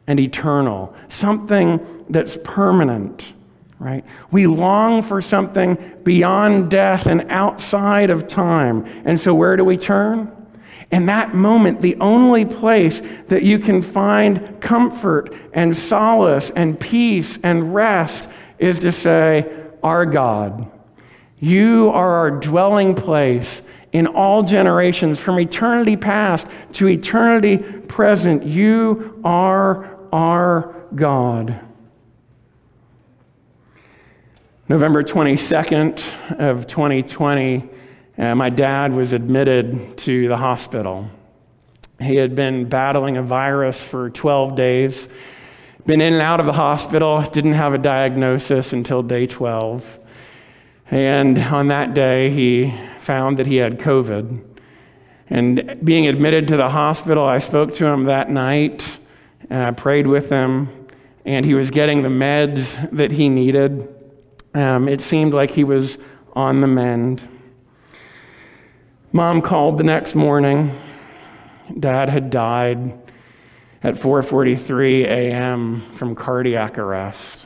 and 0.07 0.21
eternal, 0.21 0.95
something 1.09 2.05
that's 2.09 2.39
permanent, 2.43 3.33
right? 3.79 4.05
We 4.31 4.47
long 4.47 5.03
for 5.03 5.23
something 5.23 5.77
beyond 6.03 6.71
death 6.71 7.07
and 7.07 7.27
outside 7.31 8.11
of 8.11 8.29
time. 8.29 8.85
And 9.05 9.21
so, 9.21 9.35
where 9.35 9.57
do 9.57 9.65
we 9.65 9.77
turn? 9.77 10.31
In 10.91 11.07
that 11.07 11.35
moment, 11.35 11.81
the 11.81 11.97
only 11.97 12.45
place 12.45 13.01
that 13.29 13.43
you 13.45 13.59
can 13.59 13.81
find 13.81 14.61
comfort 14.61 15.33
and 15.53 15.77
solace 15.77 16.51
and 16.57 16.79
peace 16.79 17.39
and 17.43 17.73
rest 17.75 18.29
is 18.59 18.81
to 18.81 18.91
say, 18.91 19.51
Our 19.83 20.05
God, 20.05 20.71
you 21.39 21.91
are 21.95 22.11
our 22.11 22.31
dwelling 22.33 22.95
place 22.95 23.63
in 23.93 24.07
all 24.07 24.43
generations, 24.43 25.19
from 25.19 25.39
eternity 25.41 25.97
past 25.97 26.47
to 26.73 26.89
eternity 26.89 27.59
present. 27.59 28.45
You 28.45 29.21
are 29.25 29.99
our 30.13 30.87
God. 30.95 31.61
November 34.69 35.03
22nd 35.03 36.01
of 36.39 36.67
2020 36.69 37.69
uh, 38.21 38.35
my 38.35 38.51
dad 38.51 38.95
was 38.95 39.15
admitted 39.15 39.97
to 39.97 40.29
the 40.29 40.37
hospital. 40.37 41.09
He 41.99 42.17
had 42.17 42.37
been 42.37 42.69
battling 42.69 43.17
a 43.17 43.23
virus 43.23 43.83
for 43.83 44.11
12 44.11 44.55
days, 44.55 45.09
been 45.87 46.03
in 46.03 46.13
and 46.13 46.23
out 46.23 46.39
of 46.39 46.45
the 46.45 46.53
hospital, 46.53 47.23
didn't 47.23 47.55
have 47.55 47.73
a 47.73 47.79
diagnosis 47.79 48.75
until 48.75 49.03
day 49.03 49.27
12. 49.27 49.99
And 50.91 51.39
on 51.39 51.69
that 51.69 51.95
day, 51.95 52.29
he 52.29 52.75
found 53.01 53.39
that 53.39 53.47
he 53.47 53.57
had 53.57 53.79
COVID. 53.79 54.45
And 55.29 55.81
being 55.83 56.07
admitted 56.07 56.47
to 56.49 56.59
the 56.59 56.69
hospital, 56.69 57.25
I 57.25 57.39
spoke 57.39 57.75
to 57.77 57.87
him 57.87 58.05
that 58.05 58.29
night, 58.29 58.85
and 59.49 59.63
I 59.63 59.71
prayed 59.71 60.07
with 60.07 60.29
him, 60.29 60.69
and 61.25 61.47
he 61.47 61.55
was 61.55 61.71
getting 61.71 62.03
the 62.03 62.11
meds 62.11 62.91
that 62.91 63.13
he 63.13 63.31
needed. 63.31 63.89
Um, 64.53 64.89
it 64.89 65.01
seemed 65.01 65.33
like 65.33 65.51
he 65.51 65.65
was 65.65 65.97
on 66.35 66.61
the 66.61 66.67
mend. 66.67 67.27
Mom 69.13 69.43
called 69.43 69.77
the 69.77 69.83
next 69.83 70.15
morning. 70.15 70.79
Dad 71.81 72.09
had 72.09 72.31
died 72.31 72.93
at 73.83 73.97
4:43 73.97 75.05
a.m. 75.05 75.83
from 75.97 76.15
cardiac 76.15 76.79
arrest. 76.79 77.45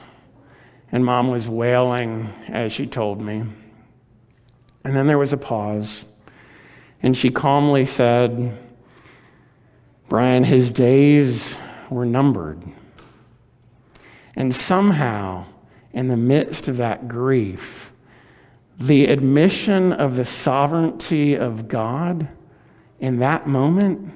And 0.93 1.03
mom 1.03 1.29
was 1.29 1.49
wailing 1.49 2.29
as 2.49 2.73
she 2.73 2.87
told 2.87 3.21
me. 3.21 3.45
And 4.85 4.95
then 4.95 5.07
there 5.07 5.17
was 5.17 5.33
a 5.33 5.39
pause. 5.39 6.05
And 7.03 7.17
she 7.17 7.31
calmly 7.31 7.87
said, 7.87 8.59
Brian, 10.11 10.45
his 10.45 10.71
days 10.71 11.57
were 11.89 12.05
numbered. 12.05 12.63
And 14.37 14.55
somehow, 14.55 15.47
in 15.95 16.09
the 16.09 16.17
midst 16.17 16.69
of 16.69 16.77
that 16.77 17.09
grief, 17.09 17.84
the 18.79 19.07
admission 19.07 19.93
of 19.93 20.17
the 20.17 20.25
sovereignty 20.25 21.35
of 21.35 21.69
God 21.69 22.29
in 23.01 23.19
that 23.19 23.47
moment 23.47 24.13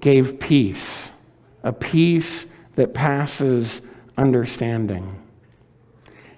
gave 0.00 0.38
peace, 0.38 1.10
a 1.62 1.72
peace 1.72 2.46
that 2.76 2.92
passes 2.92 3.80
understanding. 4.18 5.18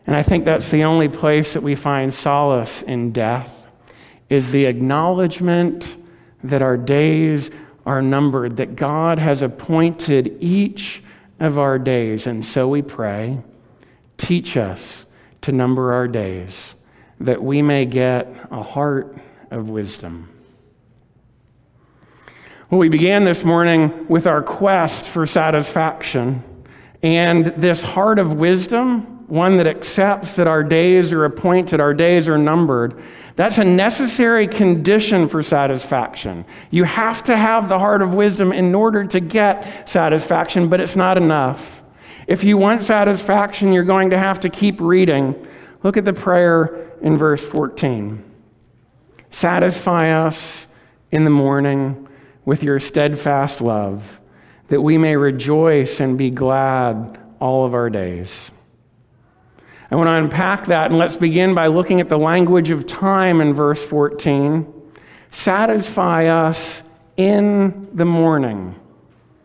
And 0.06 0.14
I 0.14 0.22
think 0.22 0.44
that's 0.44 0.70
the 0.70 0.84
only 0.84 1.08
place 1.08 1.54
that 1.54 1.62
we 1.62 1.74
find 1.74 2.12
solace 2.12 2.82
in 2.82 3.12
death 3.12 3.50
is 4.28 4.52
the 4.52 4.66
acknowledgement 4.66 5.96
that 6.42 6.60
our 6.62 6.76
days 6.76 7.50
are 7.86 8.02
numbered, 8.02 8.56
that 8.58 8.76
God 8.76 9.18
has 9.18 9.42
appointed 9.42 10.36
each 10.40 11.02
of 11.40 11.58
our 11.58 11.78
days. 11.78 12.26
And 12.26 12.44
so 12.44 12.68
we 12.68 12.82
pray, 12.82 13.38
teach 14.18 14.56
us 14.56 15.04
to 15.42 15.52
number 15.52 15.92
our 15.92 16.08
days, 16.08 16.74
that 17.20 17.42
we 17.42 17.62
may 17.62 17.84
get 17.86 18.28
a 18.50 18.62
heart 18.62 19.16
of 19.50 19.68
wisdom. 19.68 20.28
Well, 22.70 22.78
we 22.78 22.88
began 22.88 23.24
this 23.24 23.44
morning 23.44 24.06
with 24.08 24.26
our 24.26 24.42
quest 24.42 25.06
for 25.06 25.26
satisfaction 25.26 26.42
and 27.02 27.46
this 27.46 27.82
heart 27.82 28.18
of 28.18 28.34
wisdom 28.34 29.14
one 29.26 29.56
that 29.56 29.66
accepts 29.66 30.36
that 30.36 30.46
our 30.46 30.62
days 30.62 31.12
are 31.12 31.24
appointed, 31.24 31.80
our 31.80 31.94
days 31.94 32.28
are 32.28 32.38
numbered. 32.38 33.02
That's 33.36 33.58
a 33.58 33.64
necessary 33.64 34.46
condition 34.46 35.28
for 35.28 35.42
satisfaction. 35.42 36.44
You 36.70 36.84
have 36.84 37.24
to 37.24 37.36
have 37.36 37.68
the 37.68 37.78
heart 37.78 38.02
of 38.02 38.14
wisdom 38.14 38.52
in 38.52 38.74
order 38.74 39.04
to 39.04 39.20
get 39.20 39.88
satisfaction, 39.88 40.68
but 40.68 40.80
it's 40.80 40.94
not 40.94 41.16
enough. 41.16 41.82
If 42.26 42.44
you 42.44 42.56
want 42.56 42.82
satisfaction, 42.82 43.72
you're 43.72 43.84
going 43.84 44.10
to 44.10 44.18
have 44.18 44.40
to 44.40 44.50
keep 44.50 44.80
reading. 44.80 45.46
Look 45.82 45.96
at 45.96 46.04
the 46.04 46.12
prayer 46.12 46.92
in 47.04 47.18
verse 47.18 47.42
14. 47.42 48.24
Satisfy 49.30 50.10
us 50.26 50.66
in 51.12 51.24
the 51.24 51.30
morning 51.30 52.08
with 52.46 52.62
your 52.62 52.80
steadfast 52.80 53.60
love, 53.60 54.20
that 54.68 54.80
we 54.80 54.96
may 54.96 55.14
rejoice 55.14 56.00
and 56.00 56.16
be 56.16 56.30
glad 56.30 57.20
all 57.40 57.66
of 57.66 57.74
our 57.74 57.90
days. 57.90 58.32
I 59.90 59.96
want 59.96 60.08
to 60.08 60.12
unpack 60.12 60.66
that, 60.66 60.90
and 60.90 60.98
let's 60.98 61.14
begin 61.14 61.54
by 61.54 61.66
looking 61.66 62.00
at 62.00 62.08
the 62.08 62.18
language 62.18 62.70
of 62.70 62.86
time 62.86 63.42
in 63.42 63.52
verse 63.52 63.82
14. 63.82 64.66
Satisfy 65.30 66.26
us 66.26 66.82
in 67.18 67.90
the 67.92 68.06
morning. 68.06 68.74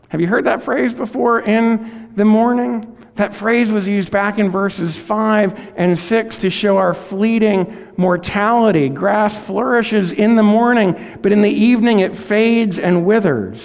Have 0.07 0.21
you 0.21 0.27
heard 0.27 0.45
that 0.45 0.61
phrase 0.61 0.93
before? 0.93 1.41
In 1.41 2.13
the 2.15 2.25
morning? 2.25 2.97
That 3.19 3.35
phrase 3.35 3.69
was 3.69 3.85
used 3.85 4.11
back 4.11 4.39
in 4.39 4.49
verses 4.49 4.95
5 4.95 5.73
and 5.75 5.99
6 5.99 6.37
to 6.37 6.49
show 6.49 6.77
our 6.77 6.93
fleeting 6.93 7.89
mortality. 7.97 8.87
Grass 8.87 9.35
flourishes 9.35 10.13
in 10.13 10.37
the 10.37 10.43
morning, 10.43 11.17
but 11.21 11.33
in 11.33 11.41
the 11.41 11.51
evening 11.51 11.99
it 11.99 12.15
fades 12.15 12.79
and 12.79 13.05
withers. 13.05 13.61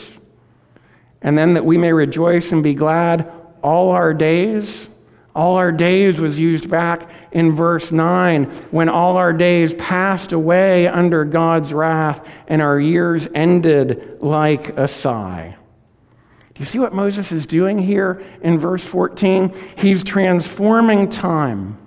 And 1.23 1.39
then 1.39 1.55
that 1.55 1.65
we 1.65 1.79
may 1.79 1.93
rejoice 1.93 2.51
and 2.51 2.65
be 2.65 2.75
glad 2.75 3.31
all 3.63 3.91
our 3.91 4.13
days. 4.13 4.89
All 5.37 5.55
our 5.55 5.71
days 5.71 6.19
was 6.19 6.37
used 6.37 6.69
back 6.69 7.09
in 7.31 7.55
verse 7.55 7.93
9 7.93 8.47
when 8.73 8.89
all 8.89 9.17
our 9.17 9.33
days 9.33 9.73
passed 9.75 10.33
away 10.33 10.89
under 10.89 11.25
God's 11.25 11.73
wrath 11.73 12.27
and 12.49 12.61
our 12.61 12.81
years 12.81 13.29
ended 13.37 14.19
like 14.21 14.77
a 14.77 14.89
sigh. 14.89 15.55
Do 16.55 16.61
you 16.61 16.67
see 16.67 16.79
what 16.79 16.93
Moses 16.93 17.33
is 17.33 17.47
doing 17.47 17.79
here 17.79 18.23
in 18.43 18.61
verse 18.61 18.85
14? 18.85 19.53
He's 19.77 20.05
transforming 20.05 21.09
time. 21.09 21.79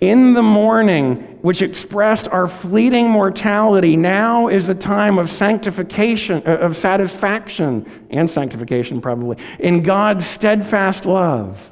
In 0.00 0.34
the 0.34 0.42
morning, 0.42 1.38
which 1.42 1.62
expressed 1.62 2.26
our 2.26 2.48
fleeting 2.48 3.08
mortality, 3.08 3.96
now 3.96 4.48
is 4.48 4.66
the 4.66 4.74
time 4.74 5.18
of 5.18 5.30
sanctification, 5.30 6.42
uh, 6.44 6.56
of 6.56 6.76
satisfaction, 6.76 7.88
and 8.10 8.28
sanctification 8.28 9.00
probably, 9.00 9.36
in 9.60 9.84
God's 9.84 10.26
steadfast 10.26 11.06
love. 11.06 11.70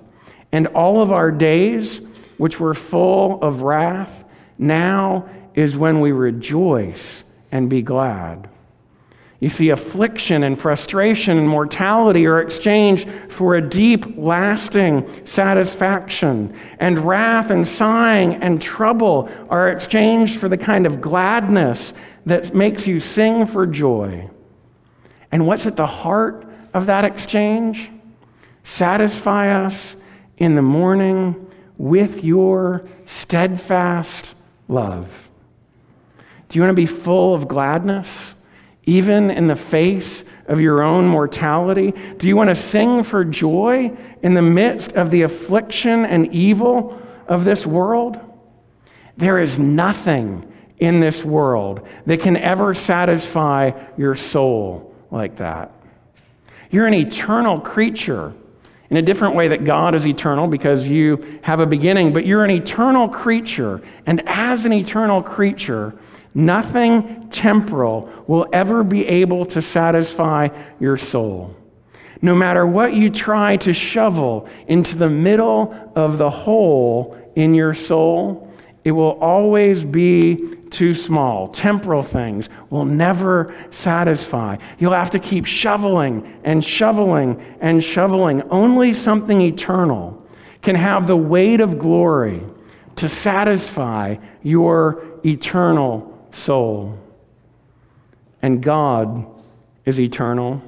And 0.53 0.69
all 0.69 1.03
of 1.03 1.11
our 1.11 1.33
days, 1.33 2.01
which 2.39 2.61
were 2.61 2.75
full 2.75 3.43
of 3.43 3.63
wrath, 3.63 4.25
now 4.59 5.29
is 5.55 5.77
when 5.77 6.01
we 6.01 6.13
rejoice 6.13 7.25
and 7.51 7.69
be 7.69 7.83
glad. 7.83 8.49
You 9.43 9.49
see, 9.49 9.71
affliction 9.71 10.45
and 10.45 10.57
frustration 10.57 11.37
and 11.37 11.49
mortality 11.49 12.27
are 12.27 12.41
exchanged 12.41 13.11
for 13.29 13.57
a 13.57 13.61
deep, 13.61 14.17
lasting 14.17 15.27
satisfaction. 15.27 16.55
And 16.79 17.01
wrath 17.01 17.51
and 17.51 17.67
sighing 17.67 18.35
and 18.35 18.63
trouble 18.63 19.29
are 19.51 19.69
exchanged 19.69 20.39
for 20.39 20.49
the 20.49 20.57
kind 20.57 20.87
of 20.87 21.01
gladness 21.01 21.93
that 22.25 22.55
makes 22.55 22.87
you 22.87 23.01
sing 23.01 23.45
for 23.47 23.67
joy. 23.67 24.31
And 25.33 25.45
what's 25.45 25.67
at 25.67 25.75
the 25.75 25.87
heart 25.87 26.47
of 26.73 26.87
that 26.87 27.05
exchange? 27.05 27.91
Satisfy 28.63 29.65
us 29.65 29.97
in 30.37 30.55
the 30.55 30.63
morning 30.63 31.51
with 31.79 32.23
your 32.23 32.85
steadfast 33.07 34.37
love. 34.69 35.09
Do 36.49 36.59
you 36.61 36.63
want 36.63 36.71
to 36.71 36.81
be 36.81 36.87
full 36.87 37.35
of 37.35 37.49
gladness, 37.49 38.35
even 38.85 39.31
in 39.31 39.47
the 39.47 39.57
face 39.57 40.25
of 40.47 40.61
your 40.61 40.83
own 40.83 41.07
mortality? 41.07 41.93
Do 42.19 42.27
you 42.27 42.37
want 42.37 42.51
to 42.51 42.55
sing 42.55 43.03
for 43.03 43.25
joy 43.25 43.97
in 44.23 44.35
the 44.35 44.43
midst 44.43 44.93
of 44.93 45.11
the 45.11 45.23
affliction 45.23 46.05
and 46.05 46.33
evil 46.35 47.01
of 47.29 47.45
this 47.45 47.65
world? 47.65 48.19
There 49.17 49.39
is 49.39 49.59
nothing 49.59 50.53
in 50.79 51.01
this 51.01 51.23
world 51.23 51.87
that 52.07 52.21
can 52.21 52.37
ever 52.37 52.75
satisfy 52.75 53.71
your 53.97 54.17
soul 54.17 54.95
like 55.11 55.37
that. 55.37 55.71
You're 56.71 56.87
an 56.87 56.95
eternal 56.95 57.61
creature 57.61 58.33
in 58.91 58.97
a 58.97 59.03
different 59.03 59.35
way 59.35 59.49
that 59.49 59.65
God 59.65 59.95
is 59.95 60.07
eternal 60.07 60.47
because 60.49 60.87
you 60.87 61.39
have 61.43 61.61
a 61.61 61.67
beginning, 61.67 62.13
but 62.13 62.27
you're 62.27 62.45
an 62.45 62.51
eternal 62.51 63.09
creature. 63.09 63.81
And 64.07 64.23
as 64.27 64.65
an 64.65 64.73
eternal 64.73 65.23
creature, 65.23 65.95
nothing 66.35 67.29
temporal 67.31 68.09
will 68.27 68.47
ever 68.53 68.83
be 68.83 69.07
able 69.07 69.45
to 69.47 69.63
satisfy 69.63 70.49
your 70.81 70.97
soul. 70.97 71.57
No 72.21 72.35
matter 72.35 72.67
what 72.67 72.95
you 72.95 73.11
try 73.11 73.57
to 73.59 73.73
shovel 73.73 74.49
into 74.69 74.97
the 74.97 75.11
middle 75.11 75.93
of 75.97 76.19
the 76.19 76.31
hole 76.31 77.19
in 77.35 77.55
your 77.55 77.75
soul, 77.75 78.49
it 78.85 78.93
will 78.93 79.19
always 79.21 79.85
be 79.85 80.57
too 80.71 80.95
small. 80.95 81.49
Temporal 81.49 82.03
things 82.03 82.49
will 82.71 82.85
never 82.85 83.55
satisfy. 83.71 84.57
You'll 84.79 84.93
have 84.93 85.11
to 85.11 85.19
keep 85.19 85.47
shoveling 85.47 86.41
and 86.45 86.65
shoveling 86.65 87.41
and 87.61 87.83
shoveling. 87.83 88.43
Only 88.51 88.95
something 88.95 89.41
eternal 89.41 90.27
can 90.63 90.77
have 90.77 91.07
the 91.07 91.17
weight 91.17 91.61
of 91.61 91.79
glory 91.79 92.43
to 92.97 93.09
satisfy 93.09 94.17
your 94.43 95.05
eternal 95.25 96.12
soul. 96.33 96.99
And 98.41 98.63
God 98.63 99.27
is 99.85 100.01
eternal. 100.01 100.63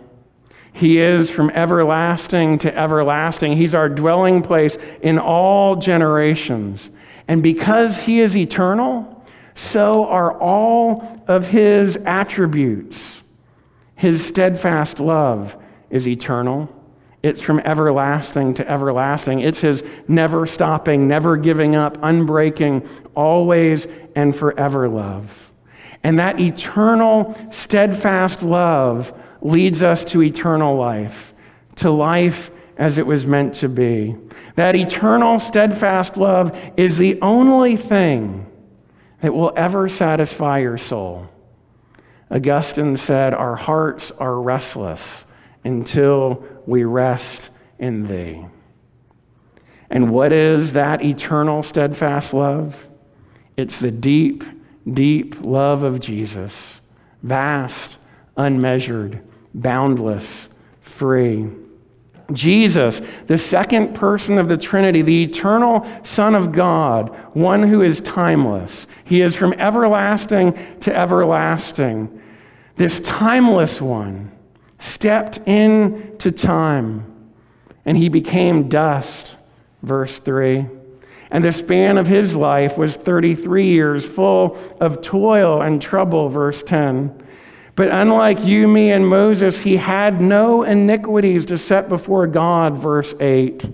He 0.73 0.99
is 0.99 1.31
from 1.31 1.51
everlasting 1.51 2.59
to 2.59 2.77
everlasting. 2.77 3.57
He's 3.57 3.75
our 3.75 3.89
dwelling 3.89 4.43
place 4.43 4.77
in 5.03 5.19
all 5.19 5.77
generations. 5.77 6.91
And 7.29 7.43
because 7.43 7.97
He 7.97 8.21
is 8.21 8.37
eternal, 8.37 9.25
so 9.55 10.07
are 10.07 10.39
all 10.41 11.23
of 11.29 11.47
His 11.47 11.97
attributes. 12.05 13.01
His 13.95 14.25
steadfast 14.25 14.99
love 14.99 15.57
is 15.91 16.09
eternal. 16.09 16.69
It's 17.23 17.41
from 17.41 17.61
everlasting 17.61 18.55
to 18.55 18.69
everlasting. 18.69 19.41
It's 19.41 19.61
His 19.61 19.83
never 20.09 20.45
stopping, 20.45 21.07
never 21.07 21.37
giving 21.37 21.77
up, 21.77 21.97
unbreaking, 21.99 22.87
always 23.15 23.87
and 24.17 24.35
forever 24.35 24.89
love. 24.89 25.44
And 26.05 26.19
that 26.19 26.39
eternal, 26.39 27.35
steadfast 27.51 28.43
love 28.43 29.19
leads 29.41 29.83
us 29.83 30.05
to 30.05 30.23
eternal 30.23 30.77
life, 30.77 31.33
to 31.77 31.91
life 31.91 32.51
as 32.77 32.99
it 32.99 33.07
was 33.07 33.27
meant 33.27 33.55
to 33.57 33.69
be. 33.69 34.15
That 34.57 34.77
eternal, 34.77 35.39
steadfast 35.39 36.19
love 36.19 36.59
is 36.77 36.99
the 36.99 37.21
only 37.23 37.77
thing 37.77 38.47
that 39.23 39.33
will 39.33 39.53
ever 39.57 39.89
satisfy 39.89 40.59
your 40.59 40.77
soul. 40.77 41.29
Augustine 42.31 42.97
said, 42.97 43.33
Our 43.33 43.57
hearts 43.57 44.11
are 44.13 44.41
restless 44.41 45.25
until 45.65 46.45
we 46.67 46.85
rest 46.85 47.49
in 47.79 48.07
thee. 48.07 48.45
And 49.89 50.11
what 50.11 50.33
is 50.33 50.73
that 50.75 51.03
eternal, 51.03 51.63
steadfast 51.63 52.35
love? 52.35 52.77
It's 53.57 53.79
the 53.79 53.91
deep, 53.91 54.43
deep 54.93 55.45
love 55.45 55.83
of 55.83 56.01
Jesus, 56.01 56.55
vast, 57.23 57.99
unmeasured, 58.37 59.21
boundless, 59.55 60.49
free. 60.81 61.49
Jesus, 62.33 63.03
the 63.27 63.37
second 63.37 63.95
person 63.95 64.39
of 64.39 64.49
the 64.49 64.57
Trinity, 64.57 65.03
the 65.03 65.25
eternal 65.25 65.87
Son 66.05 66.35
of 66.35 66.53
God, 66.53 67.15
one 67.35 67.63
who 67.63 67.83
is 67.83 68.01
timeless. 68.01 68.87
He 69.05 69.21
is 69.21 69.37
from 69.37 69.53
everlasting 69.55 70.59
to 70.81 70.97
everlasting. 70.97 72.23
This 72.77 73.01
timeless 73.01 73.81
one 73.81 74.33
stepped 74.79 75.39
into 75.47 76.33
time 76.33 77.11
and 77.85 77.97
he 77.97 78.09
became 78.09 78.69
dust 78.69 79.37
verse 79.85 80.19
3. 80.19 80.67
And 81.31 81.43
the 81.43 81.53
span 81.53 81.99
of 81.99 82.07
his 82.07 82.35
life 82.35 82.79
was 82.79 82.97
33 82.97 83.69
years, 83.69 84.05
full 84.05 84.57
of 84.81 85.03
toil 85.03 85.63
and 85.63 85.81
trouble, 85.81 86.29
verse 86.29 86.63
10. 86.63 87.23
But 87.77 87.89
unlike 87.89 88.45
you, 88.45 88.69
me, 88.69 88.93
and 88.93 89.07
Moses, 89.07 89.59
he 89.59 89.77
had 89.77 90.21
no 90.21 90.63
iniquities 90.63 91.47
to 91.47 91.59
set 91.59 91.89
before 91.89 92.27
God, 92.27 92.79
verse 92.79 93.15
8. 93.19 93.69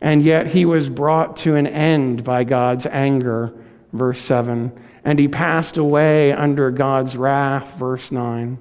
And 0.00 0.22
yet 0.22 0.48
he 0.48 0.64
was 0.64 0.88
brought 0.88 1.36
to 1.38 1.54
an 1.54 1.66
end 1.66 2.24
by 2.24 2.44
God's 2.44 2.86
anger, 2.86 3.52
verse 3.92 4.20
7. 4.20 4.72
And 5.04 5.18
he 5.18 5.28
passed 5.28 5.76
away 5.76 6.32
under 6.32 6.70
God's 6.70 7.16
wrath, 7.16 7.74
verse 7.78 8.10
9. 8.10 8.58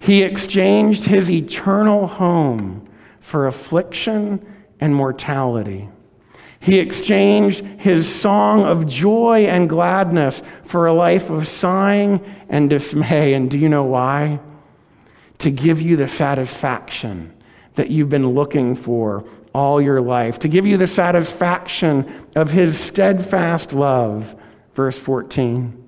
He 0.00 0.22
exchanged 0.22 1.04
his 1.04 1.30
eternal 1.30 2.06
home 2.06 2.88
for 3.20 3.46
affliction 3.46 4.46
and 4.80 4.94
mortality. 4.94 5.88
He 6.60 6.78
exchanged 6.78 7.64
his 7.78 8.12
song 8.12 8.64
of 8.64 8.86
joy 8.86 9.46
and 9.46 9.68
gladness 9.68 10.42
for 10.64 10.86
a 10.86 10.92
life 10.92 11.30
of 11.30 11.48
sighing 11.48 12.20
and 12.48 12.68
dismay. 12.68 13.34
And 13.34 13.50
do 13.50 13.58
you 13.58 13.68
know 13.68 13.84
why? 13.84 14.40
To 15.38 15.50
give 15.50 15.80
you 15.80 15.96
the 15.96 16.08
satisfaction 16.08 17.32
that 17.76 17.90
you've 17.90 18.10
been 18.10 18.30
looking 18.30 18.74
for 18.74 19.24
all 19.54 19.80
your 19.80 20.00
life, 20.00 20.40
to 20.40 20.48
give 20.48 20.66
you 20.66 20.76
the 20.76 20.86
satisfaction 20.86 22.26
of 22.34 22.50
his 22.50 22.78
steadfast 22.78 23.72
love. 23.72 24.34
Verse 24.74 24.98
14. 24.98 25.84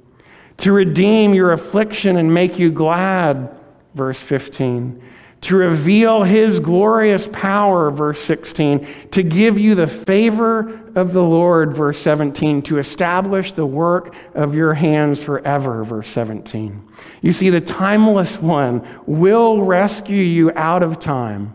To 0.59 0.73
redeem 0.73 1.35
your 1.35 1.53
affliction 1.53 2.16
and 2.16 2.33
make 2.33 2.59
you 2.59 2.71
glad. 2.71 3.57
Verse 3.95 4.18
15 4.18 5.03
to 5.43 5.57
reveal 5.57 6.22
his 6.22 6.61
glorious 6.61 7.26
power, 7.32 7.91
verse 7.91 8.20
16, 8.20 8.86
to 9.11 9.22
give 9.22 9.59
you 9.59 9.74
the 9.74 9.86
favor 9.86 10.80
of 10.95 11.12
the 11.12 11.22
Lord, 11.22 11.74
verse 11.74 11.99
17, 11.99 12.61
to 12.62 12.78
establish 12.78 13.53
the 13.53 13.64
work 13.64 14.14
of 14.34 14.55
your 14.55 14.74
hands 14.74 15.18
forever, 15.22 15.82
verse 15.82 16.09
17. 16.09 16.86
You 17.22 17.32
see, 17.32 17.49
the 17.49 17.61
timeless 17.61 18.36
one 18.36 18.86
will 19.07 19.62
rescue 19.62 20.22
you 20.22 20.53
out 20.57 20.82
of 20.82 21.01
time 21.01 21.55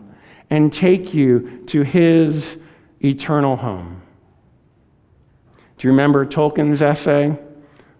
and 0.50 0.72
take 0.72 1.14
you 1.14 1.62
to 1.66 1.82
his 1.82 2.58
eternal 3.04 3.56
home. 3.56 4.02
Do 5.78 5.86
you 5.86 5.92
remember 5.92 6.26
Tolkien's 6.26 6.82
essay 6.82 7.38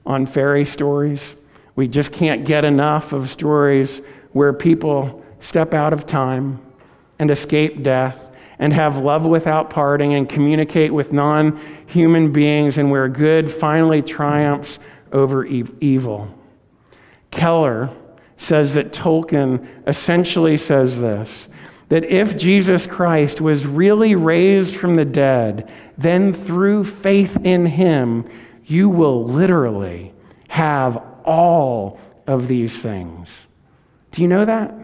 on 0.04 0.26
fairy 0.26 0.66
stories? 0.66 1.36
We 1.76 1.86
just 1.86 2.10
can't 2.10 2.44
get 2.44 2.64
enough 2.64 3.12
of 3.12 3.30
stories 3.30 4.00
where 4.32 4.52
people 4.52 5.22
step 5.40 5.74
out 5.74 5.92
of 5.92 6.06
time 6.06 6.60
and 7.18 7.30
escape 7.30 7.82
death 7.82 8.18
and 8.58 8.72
have 8.72 8.96
love 8.98 9.24
without 9.24 9.70
parting 9.70 10.14
and 10.14 10.28
communicate 10.28 10.92
with 10.92 11.12
non 11.12 11.60
human 11.86 12.32
beings 12.32 12.78
and 12.78 12.90
where 12.90 13.08
good 13.08 13.52
finally 13.52 14.02
triumphs 14.02 14.78
over 15.12 15.44
evil. 15.44 16.28
Keller 17.30 17.90
says 18.38 18.74
that 18.74 18.92
Tolkien 18.92 19.66
essentially 19.86 20.56
says 20.56 21.00
this 21.00 21.48
that 21.88 22.04
if 22.04 22.36
Jesus 22.36 22.84
Christ 22.84 23.40
was 23.40 23.64
really 23.64 24.16
raised 24.16 24.76
from 24.76 24.96
the 24.96 25.04
dead, 25.04 25.70
then 25.96 26.32
through 26.32 26.82
faith 26.82 27.36
in 27.44 27.64
him, 27.64 28.28
you 28.64 28.88
will 28.88 29.24
literally 29.24 30.12
have 30.48 31.00
all 31.24 32.00
of 32.26 32.48
these 32.48 32.76
things. 32.76 33.28
Do 34.10 34.22
you 34.22 34.26
know 34.26 34.44
that? 34.44 34.74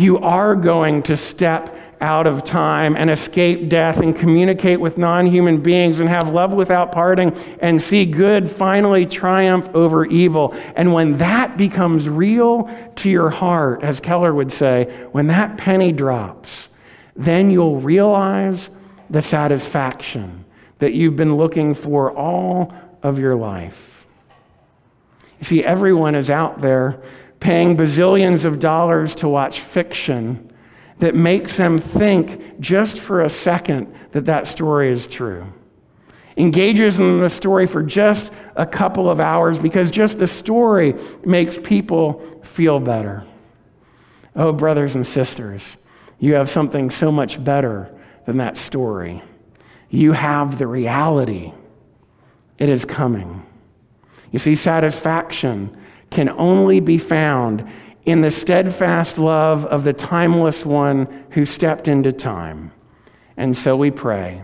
You 0.00 0.16
are 0.20 0.56
going 0.56 1.02
to 1.02 1.16
step 1.18 1.76
out 2.00 2.26
of 2.26 2.42
time 2.42 2.96
and 2.96 3.10
escape 3.10 3.68
death 3.68 3.98
and 3.98 4.16
communicate 4.16 4.80
with 4.80 4.96
non 4.96 5.26
human 5.26 5.62
beings 5.62 6.00
and 6.00 6.08
have 6.08 6.30
love 6.30 6.52
without 6.52 6.90
parting 6.90 7.36
and 7.60 7.82
see 7.82 8.06
good 8.06 8.50
finally 8.50 9.04
triumph 9.04 9.68
over 9.74 10.06
evil. 10.06 10.54
And 10.74 10.94
when 10.94 11.18
that 11.18 11.58
becomes 11.58 12.08
real 12.08 12.70
to 12.96 13.10
your 13.10 13.28
heart, 13.28 13.82
as 13.82 14.00
Keller 14.00 14.32
would 14.32 14.50
say, 14.50 14.84
when 15.12 15.26
that 15.26 15.58
penny 15.58 15.92
drops, 15.92 16.68
then 17.14 17.50
you'll 17.50 17.82
realize 17.82 18.70
the 19.10 19.20
satisfaction 19.20 20.46
that 20.78 20.94
you've 20.94 21.16
been 21.16 21.36
looking 21.36 21.74
for 21.74 22.16
all 22.16 22.72
of 23.02 23.18
your 23.18 23.36
life. 23.36 24.06
You 25.40 25.44
see, 25.44 25.62
everyone 25.62 26.14
is 26.14 26.30
out 26.30 26.62
there 26.62 27.02
paying 27.40 27.76
bazillions 27.76 28.44
of 28.44 28.58
dollars 28.58 29.14
to 29.16 29.28
watch 29.28 29.60
fiction 29.60 30.52
that 30.98 31.14
makes 31.14 31.56
them 31.56 31.78
think 31.78 32.60
just 32.60 32.98
for 32.98 33.22
a 33.22 33.30
second 33.30 33.92
that 34.12 34.26
that 34.26 34.46
story 34.46 34.92
is 34.92 35.06
true. 35.06 35.46
Engages 36.36 36.98
in 37.00 37.18
the 37.20 37.28
story 37.28 37.66
for 37.66 37.82
just 37.82 38.30
a 38.56 38.66
couple 38.66 39.10
of 39.10 39.20
hours 39.20 39.58
because 39.58 39.90
just 39.90 40.18
the 40.18 40.26
story 40.26 40.94
makes 41.24 41.56
people 41.56 42.22
feel 42.44 42.78
better. 42.78 43.24
Oh, 44.36 44.52
brothers 44.52 44.94
and 44.94 45.06
sisters, 45.06 45.76
you 46.18 46.34
have 46.34 46.48
something 46.48 46.90
so 46.90 47.10
much 47.10 47.42
better 47.42 47.94
than 48.26 48.36
that 48.36 48.56
story. 48.56 49.22
You 49.88 50.12
have 50.12 50.58
the 50.58 50.66
reality. 50.66 51.52
It 52.58 52.68
is 52.68 52.84
coming. 52.84 53.44
You 54.30 54.38
see, 54.38 54.54
satisfaction 54.54 55.76
can 56.10 56.28
only 56.28 56.80
be 56.80 56.98
found 56.98 57.68
in 58.04 58.20
the 58.20 58.30
steadfast 58.30 59.18
love 59.18 59.64
of 59.66 59.84
the 59.84 59.92
timeless 59.92 60.64
one 60.64 61.26
who 61.30 61.44
stepped 61.44 61.88
into 61.88 62.12
time. 62.12 62.72
And 63.36 63.56
so 63.56 63.76
we 63.76 63.90
pray, 63.90 64.42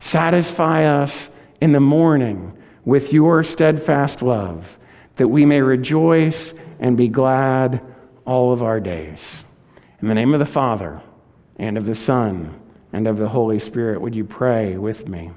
satisfy 0.00 0.84
us 0.84 1.30
in 1.60 1.72
the 1.72 1.80
morning 1.80 2.56
with 2.84 3.12
your 3.12 3.42
steadfast 3.42 4.22
love, 4.22 4.78
that 5.16 5.28
we 5.28 5.46
may 5.46 5.60
rejoice 5.60 6.52
and 6.80 6.96
be 6.96 7.08
glad 7.08 7.80
all 8.26 8.52
of 8.52 8.62
our 8.62 8.80
days. 8.80 9.20
In 10.00 10.08
the 10.08 10.14
name 10.14 10.34
of 10.34 10.40
the 10.40 10.46
Father, 10.46 11.00
and 11.56 11.78
of 11.78 11.86
the 11.86 11.94
Son, 11.94 12.60
and 12.92 13.06
of 13.06 13.16
the 13.16 13.28
Holy 13.28 13.58
Spirit, 13.58 14.00
would 14.00 14.14
you 14.14 14.24
pray 14.24 14.76
with 14.76 15.08
me? 15.08 15.30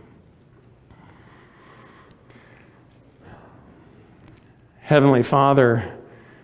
Heavenly 4.88 5.22
Father, 5.22 5.98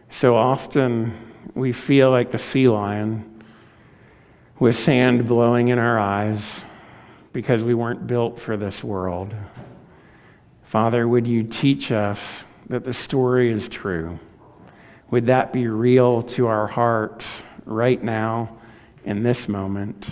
so 0.09 0.35
often 0.35 1.13
we 1.55 1.71
feel 1.71 2.11
like 2.11 2.29
the 2.29 2.37
sea 2.37 2.67
lion 2.67 3.41
with 4.59 4.75
sand 4.75 5.29
blowing 5.29 5.69
in 5.69 5.79
our 5.79 5.97
eyes 5.97 6.61
because 7.31 7.63
we 7.63 7.73
weren't 7.73 8.05
built 8.05 8.41
for 8.41 8.57
this 8.57 8.83
world. 8.83 9.33
Father, 10.63 11.07
would 11.07 11.25
you 11.25 11.43
teach 11.43 11.89
us 11.93 12.45
that 12.67 12.83
the 12.83 12.91
story 12.91 13.49
is 13.49 13.69
true? 13.69 14.19
Would 15.09 15.27
that 15.27 15.53
be 15.53 15.69
real 15.69 16.21
to 16.23 16.47
our 16.47 16.67
hearts 16.67 17.25
right 17.63 18.03
now 18.03 18.57
in 19.05 19.23
this 19.23 19.47
moment? 19.47 20.09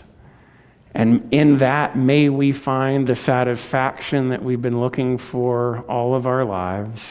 And 0.93 1.27
in 1.33 1.57
that, 1.57 1.97
may 1.97 2.29
we 2.29 2.53
find 2.53 3.05
the 3.05 3.15
satisfaction 3.17 4.29
that 4.29 4.41
we've 4.41 4.61
been 4.61 4.79
looking 4.79 5.17
for 5.17 5.79
all 5.89 6.15
of 6.15 6.25
our 6.25 6.45
lives 6.45 7.01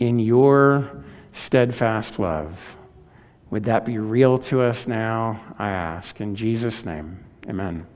in 0.00 0.18
your 0.18 0.90
steadfast 1.32 2.18
love. 2.18 2.58
Would 3.50 3.64
that 3.64 3.84
be 3.84 3.98
real 3.98 4.38
to 4.38 4.62
us 4.62 4.86
now? 4.86 5.40
I 5.58 5.70
ask. 5.70 6.20
In 6.20 6.34
Jesus' 6.34 6.84
name, 6.84 7.24
amen. 7.48 7.86